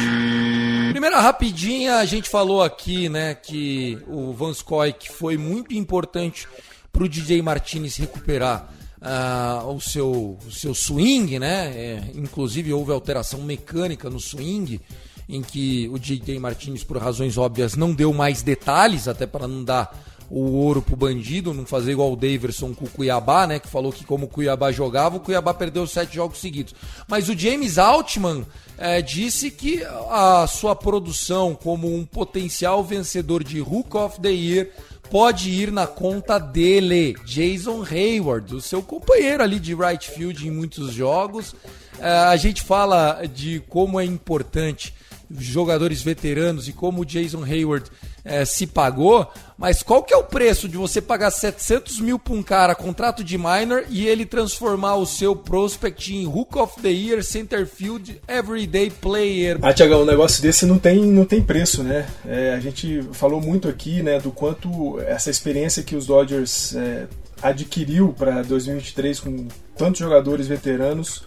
[0.90, 6.46] Primeira rapidinha, a gente falou aqui, né, que o Van Scoik foi muito importante
[6.92, 8.68] para o DJ Martinez recuperar
[9.00, 11.72] uh, o, seu, o seu swing, né?
[11.74, 14.80] É, inclusive houve alteração mecânica no swing
[15.28, 19.64] em que o DJ Martinez, por razões óbvias, não deu mais detalhes, até para não
[19.64, 19.96] dar
[20.34, 23.58] o ouro pro bandido, não fazer igual o Daverson com o Cuiabá, né?
[23.58, 26.74] Que falou que como o Cuiabá jogava, o Cuiabá perdeu sete jogos seguidos.
[27.06, 28.46] Mas o James Altman
[28.78, 34.70] é, disse que a sua produção como um potencial vencedor de Hook of the Year
[35.10, 40.50] pode ir na conta dele, Jason Hayward, o seu companheiro ali de right field em
[40.50, 41.54] muitos jogos.
[41.98, 44.94] É, a gente fala de como é importante
[45.38, 47.90] jogadores veteranos e como o Jason Hayward
[48.24, 52.34] é, se pagou, mas qual que é o preço de você pagar 700 mil para
[52.34, 56.90] um cara, contrato de minor, e ele transformar o seu prospect em Hook of the
[56.90, 59.58] Year, Centerfield, Everyday Player?
[59.62, 62.08] Ah, Tiagão, um negócio desse não tem, não tem preço, né?
[62.26, 67.06] É, a gente falou muito aqui né, do quanto essa experiência que os Dodgers é,
[67.42, 71.24] adquiriu para 2023 com tantos jogadores veteranos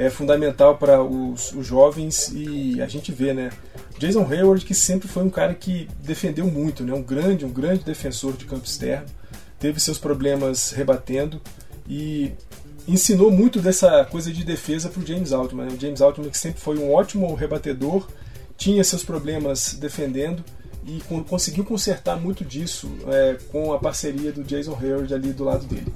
[0.00, 3.50] é fundamental para os, os, jovens e a gente vê, né?
[3.98, 6.94] Jason Hayward que sempre foi um cara que defendeu muito, né?
[6.94, 9.04] Um grande, um grande defensor de campo externo,
[9.58, 11.38] teve seus problemas rebatendo
[11.86, 12.32] e
[12.88, 15.66] ensinou muito dessa coisa de defesa para o James Altman.
[15.66, 15.72] Né?
[15.76, 18.08] O James Altman que sempre foi um ótimo rebatedor,
[18.56, 20.42] tinha seus problemas defendendo
[20.86, 25.66] e conseguiu consertar muito disso é, com a parceria do Jason Hayward ali do lado
[25.66, 25.92] dele.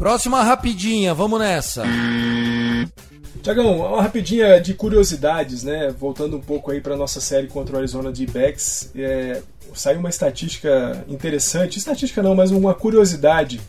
[0.00, 1.84] Próxima rapidinha, vamos nessa.
[3.42, 5.90] Tiagão, uma rapidinha de curiosidades, né?
[5.90, 9.42] Voltando um pouco aí para nossa série contra o Arizona D-Backs, é,
[9.74, 13.60] saiu uma estatística interessante, estatística não, mas uma curiosidade,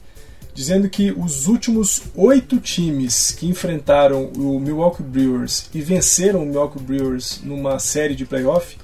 [0.54, 6.80] dizendo que os últimos oito times que enfrentaram o Milwaukee Brewers e venceram o Milwaukee
[6.80, 8.78] Brewers numa série de playoff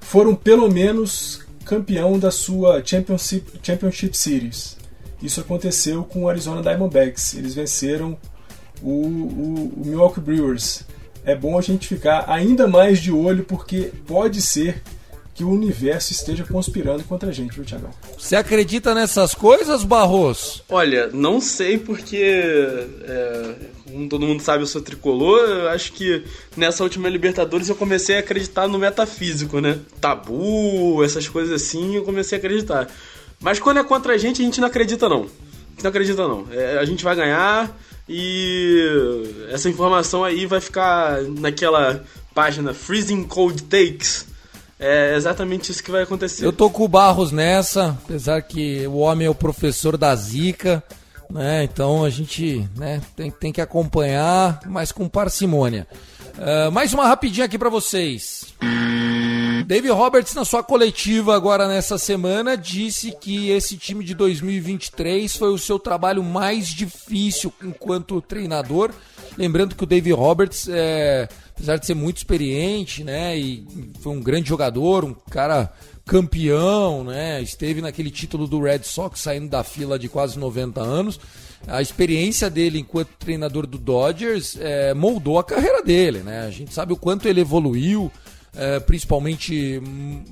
[0.00, 4.79] foram pelo menos campeão da sua Championship, Championship Series.
[5.22, 7.34] Isso aconteceu com o Arizona Diamondbacks.
[7.34, 8.16] Eles venceram
[8.82, 10.84] o, o, o Milwaukee Brewers.
[11.24, 14.82] É bom a gente ficar ainda mais de olho porque pode ser
[15.40, 17.88] que o universo esteja conspirando contra a gente, viu, Tiagão?
[18.18, 20.62] Você acredita nessas coisas, Barros?
[20.68, 23.54] Olha, não sei porque, é,
[23.90, 25.38] como todo mundo sabe, eu sou tricolor.
[25.38, 29.78] Eu acho que nessa última Libertadores eu comecei a acreditar no metafísico, né?
[29.98, 32.86] Tabu, essas coisas assim, eu comecei a acreditar.
[33.40, 35.22] Mas quando é contra a gente, a gente não acredita, não.
[35.22, 36.46] A gente não acredita, não.
[36.50, 37.74] É, a gente vai ganhar
[38.08, 44.26] e essa informação aí vai ficar naquela página Freezing Cold Takes.
[44.78, 46.44] É exatamente isso que vai acontecer.
[46.44, 50.82] Eu tô com o Barros nessa, apesar que o homem é o professor da Zica,
[51.30, 51.64] né?
[51.64, 55.86] Então a gente né, tem, tem que acompanhar, mas com parcimônia.
[56.38, 58.54] Uh, mais uma rapidinha aqui para vocês.
[59.66, 65.52] David Roberts, na sua coletiva agora nessa semana, disse que esse time de 2023 foi
[65.52, 68.90] o seu trabalho mais difícil enquanto treinador.
[69.36, 73.66] Lembrando que o David Roberts, é, apesar de ser muito experiente, né, e
[74.00, 75.72] foi um grande jogador, um cara
[76.04, 81.20] campeão, né, esteve naquele título do Red Sox saindo da fila de quase 90 anos
[81.66, 86.40] a experiência dele enquanto treinador do Dodgers é, moldou a carreira dele, né?
[86.46, 88.10] A gente sabe o quanto ele evoluiu,
[88.54, 89.80] é, principalmente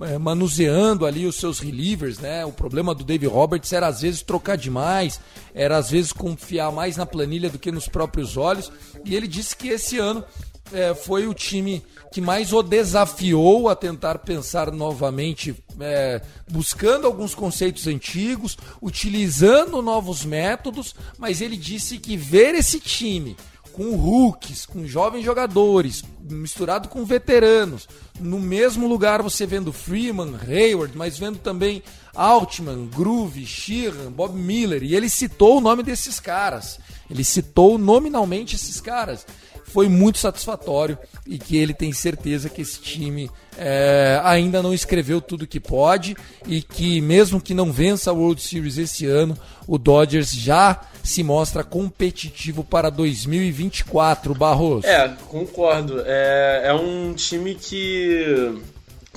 [0.03, 2.45] é, manuseando ali os seus relievers, né?
[2.45, 5.21] O problema do Dave Roberts era às vezes trocar demais,
[5.55, 8.73] era às vezes confiar mais na planilha do que nos próprios olhos.
[9.05, 10.25] E ele disse que esse ano
[10.73, 17.35] é, foi o time que mais o desafiou a tentar pensar novamente, é, buscando alguns
[17.35, 23.37] conceitos antigos, utilizando novos métodos, mas ele disse que ver esse time
[23.79, 30.99] com rookies, com jovens jogadores, misturado com veteranos, no mesmo lugar você vendo Freeman, Hayward,
[30.99, 31.81] mas vendo também
[32.13, 36.81] Altman, Groove, Sheehan, Bob Miller, e ele citou o nome desses caras.
[37.09, 39.25] Ele citou nominalmente esses caras.
[39.67, 45.21] Foi muito satisfatório e que ele tem certeza que esse time é, ainda não escreveu
[45.21, 46.17] tudo que pode
[46.49, 51.23] e que mesmo que não vença a World Series esse ano, o Dodgers já se
[51.23, 54.85] mostra competitivo para 2024, Barros.
[54.85, 56.03] É, concordo.
[56.05, 58.61] É, é um time que,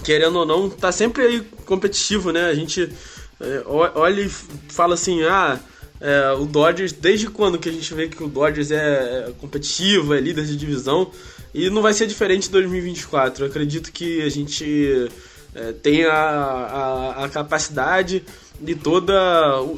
[0.04, 2.46] querendo ou não, tá sempre aí competitivo, né?
[2.46, 2.92] A gente
[3.39, 5.60] é, olha e fala assim, ah
[6.02, 10.16] é, o Dodgers, desde quando que a gente vê que o Dodgers é, é competitivo,
[10.16, 11.12] é líder de divisão,
[11.54, 13.46] e não vai ser diferente em 2024.
[13.46, 15.10] Eu acredito que a gente
[15.54, 18.24] é, tem a, a, a, capacidade
[18.66, 19.14] e toda,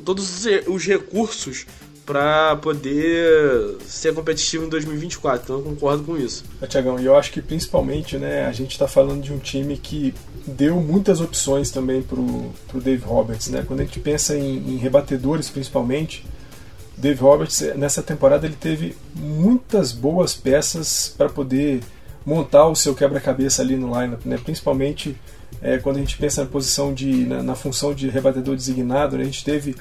[0.05, 1.66] todos os recursos
[2.06, 5.43] para poder ser competitivo em 2024.
[5.43, 6.43] Então eu concordo com isso.
[6.62, 9.78] É, Tiagão, e eu acho que principalmente né, a gente está falando de um time
[9.78, 10.14] que
[10.45, 13.47] deu muitas opções também para o Dave Roberts.
[13.47, 13.64] Né?
[13.66, 16.26] Quando a gente pensa em, em rebatedores, principalmente,
[16.97, 21.82] o Dave Roberts, nessa temporada, ele teve muitas boas peças para poder
[22.26, 24.38] montar o seu quebra-cabeça ali no lineup, né?
[24.38, 25.16] principalmente
[25.62, 29.22] É, quando a gente pensa na posição de na, na função de rebatedor designado, né,
[29.22, 29.76] a gente teve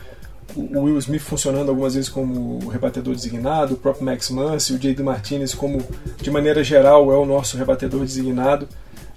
[0.56, 5.02] o Will Smith funcionando algumas vezes como rebatedor designado, o próprio Max Muncy, o J.D.
[5.02, 5.82] Martinez como,
[6.20, 8.68] de maneira geral, é o nosso rebatedor designado.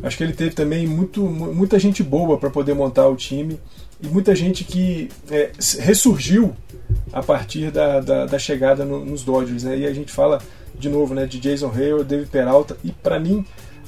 [0.04, 3.60] Acho que ele teve também muito, muita gente boa para poder montar o time
[4.02, 6.54] e muita gente que é, ressurgiu
[7.14, 9.64] a partir da, da, da chegada no, nos Dodgers.
[9.64, 9.80] Né?
[9.80, 10.42] E a gente fala
[10.78, 13.46] de novo né, de Jason Hayward, David Peralta e para mim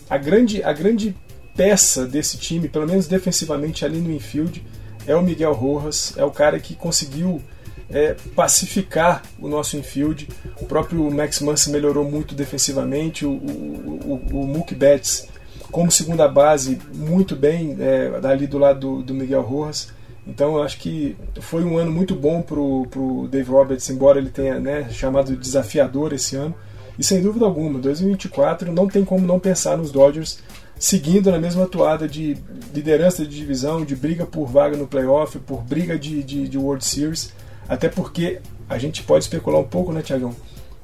[0.09, 1.15] a grande, a grande
[1.55, 4.63] peça desse time, pelo menos defensivamente ali no infield,
[5.07, 7.41] é o Miguel Rojas, é o cara que conseguiu
[7.89, 10.27] é, pacificar o nosso infield.
[10.59, 15.27] O próprio Max Muncy melhorou muito defensivamente, o, o, o, o Mookie Betts
[15.71, 19.89] como segunda base muito bem é, ali do lado do, do, Miguel Rojas.
[20.25, 24.29] Então eu acho que foi um ano muito bom para o Dave Roberts, embora ele
[24.29, 26.53] tenha né, chamado de desafiador esse ano.
[26.99, 30.39] E sem dúvida alguma, 2024 não tem como não pensar nos Dodgers
[30.80, 32.38] seguindo na mesma atuada de
[32.73, 36.84] liderança de divisão, de briga por vaga no playoff, por briga de, de, de World
[36.84, 37.34] Series,
[37.67, 40.36] até porque a gente pode especular um pouco, né, Tiagão?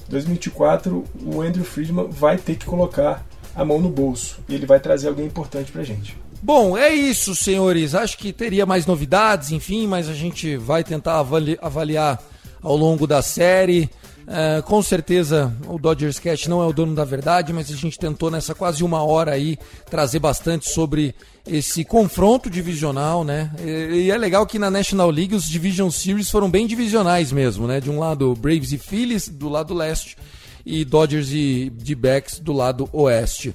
[0.09, 3.25] 2024 o Andrew Friedman vai ter que colocar
[3.55, 6.17] a mão no bolso e ele vai trazer alguém importante pra gente.
[6.41, 7.95] Bom, é isso, senhores.
[7.95, 12.21] Acho que teria mais novidades, enfim, mas a gente vai tentar avali avaliar
[12.61, 13.89] ao longo da série.
[14.25, 17.99] É, com certeza o Dodgers Cat não é o dono da verdade, mas a gente
[17.99, 19.57] tentou nessa quase uma hora aí
[19.89, 21.13] trazer bastante sobre
[21.45, 23.51] esse confronto divisional, né?
[23.59, 27.67] E, e é legal que na National League os Division Series foram bem divisionais mesmo,
[27.67, 27.81] né?
[27.81, 30.17] De um lado Braves e Phillies, do lado leste,
[30.65, 33.53] e Dodgers e D-backs do lado oeste.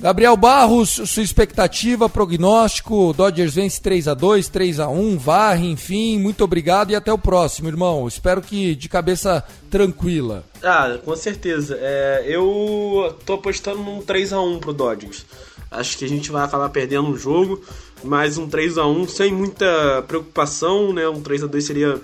[0.00, 6.18] Gabriel Barros, sua expectativa, prognóstico, Dodgers vence 3 a 2 3 a 1 varre, enfim,
[6.18, 8.08] muito obrigado e até o próximo, irmão.
[8.08, 10.42] Espero que de cabeça tranquila.
[10.62, 11.76] Ah, com certeza.
[11.78, 15.26] É, eu tô apostando num 3 a 1 pro Dodgers.
[15.70, 17.62] Acho que a gente vai acabar perdendo o jogo,
[18.02, 21.06] mas um 3 a 1 sem muita preocupação, né?
[21.10, 22.00] Um 3 a 2 seria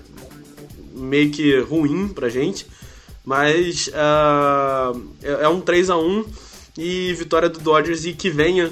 [0.92, 2.66] meio que ruim pra gente.
[3.24, 6.24] Mas uh, é um 3 a 1
[6.76, 8.70] e vitória do Dodgers e que venha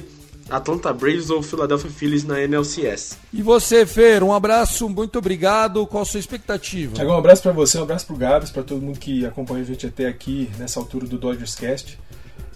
[0.50, 3.18] Atlanta Braves ou Philadelphia Phillies na NLCS.
[3.32, 5.86] E você, Fer, um abraço, muito obrigado.
[5.86, 6.94] Qual a sua expectativa?
[6.94, 9.66] Tiago, um abraço para você, um abraço pro Gabs, para todo mundo que acompanha a
[9.66, 11.98] gente até aqui nessa altura do Dodgers Cast.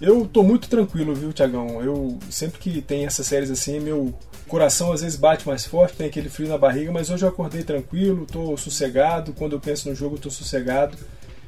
[0.01, 1.83] Eu tô muito tranquilo, viu, Tiagão?
[1.83, 4.15] Eu sempre que tem essas séries assim, meu
[4.47, 7.63] coração às vezes bate mais forte, tem aquele frio na barriga, mas hoje eu acordei
[7.63, 9.33] tranquilo, tô sossegado.
[9.33, 10.97] Quando eu penso no jogo, eu tô sossegado.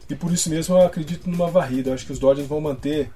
[0.09, 1.91] E por isso mesmo eu acredito numa varrida.
[1.91, 3.11] Eu acho que os Dodgers vão manter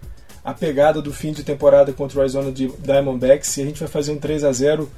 [0.44, 4.12] a pegada do fim de temporada contra o Arizona Diamondbacks e a gente vai fazer
[4.12, 4.90] um 3 a 0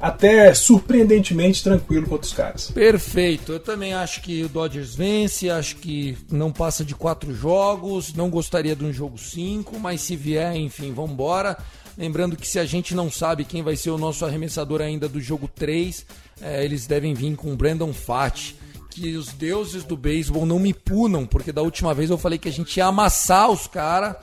[0.00, 2.70] até surpreendentemente tranquilo contra os caras.
[2.70, 3.52] Perfeito.
[3.52, 8.28] Eu também acho que o Dodgers vence, acho que não passa de quatro jogos, não
[8.28, 11.56] gostaria de um jogo 5, mas se vier, enfim, vamos embora.
[11.96, 15.20] Lembrando que se a gente não sabe quem vai ser o nosso arremessador ainda do
[15.20, 16.04] jogo 3,
[16.42, 18.56] é, eles devem vir com o Brandon Fati
[18.90, 22.48] que os deuses do beisebol não me punam, porque da última vez eu falei que
[22.48, 24.16] a gente ia amassar os caras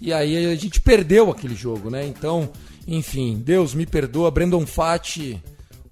[0.00, 2.06] e aí a gente perdeu aquele jogo, né?
[2.06, 2.50] Então,
[2.86, 5.42] enfim, Deus me perdoa, Brandon Fati,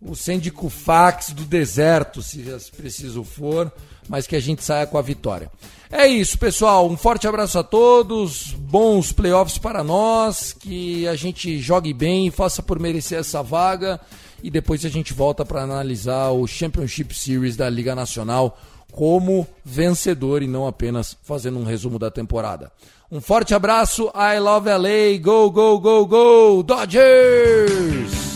[0.00, 2.44] o síndico fax do deserto, se
[2.76, 3.72] preciso for,
[4.08, 5.50] mas que a gente saia com a vitória.
[5.90, 6.90] É isso, pessoal.
[6.90, 8.52] Um forte abraço a todos.
[8.52, 10.52] Bons playoffs para nós.
[10.52, 14.00] Que a gente jogue bem faça por merecer essa vaga
[14.42, 18.58] e depois a gente volta para analisar o Championship Series da Liga Nacional
[18.94, 22.70] como vencedor e não apenas fazendo um resumo da temporada.
[23.10, 28.33] Um forte abraço, I love LA, go, go, go, go, Dodgers!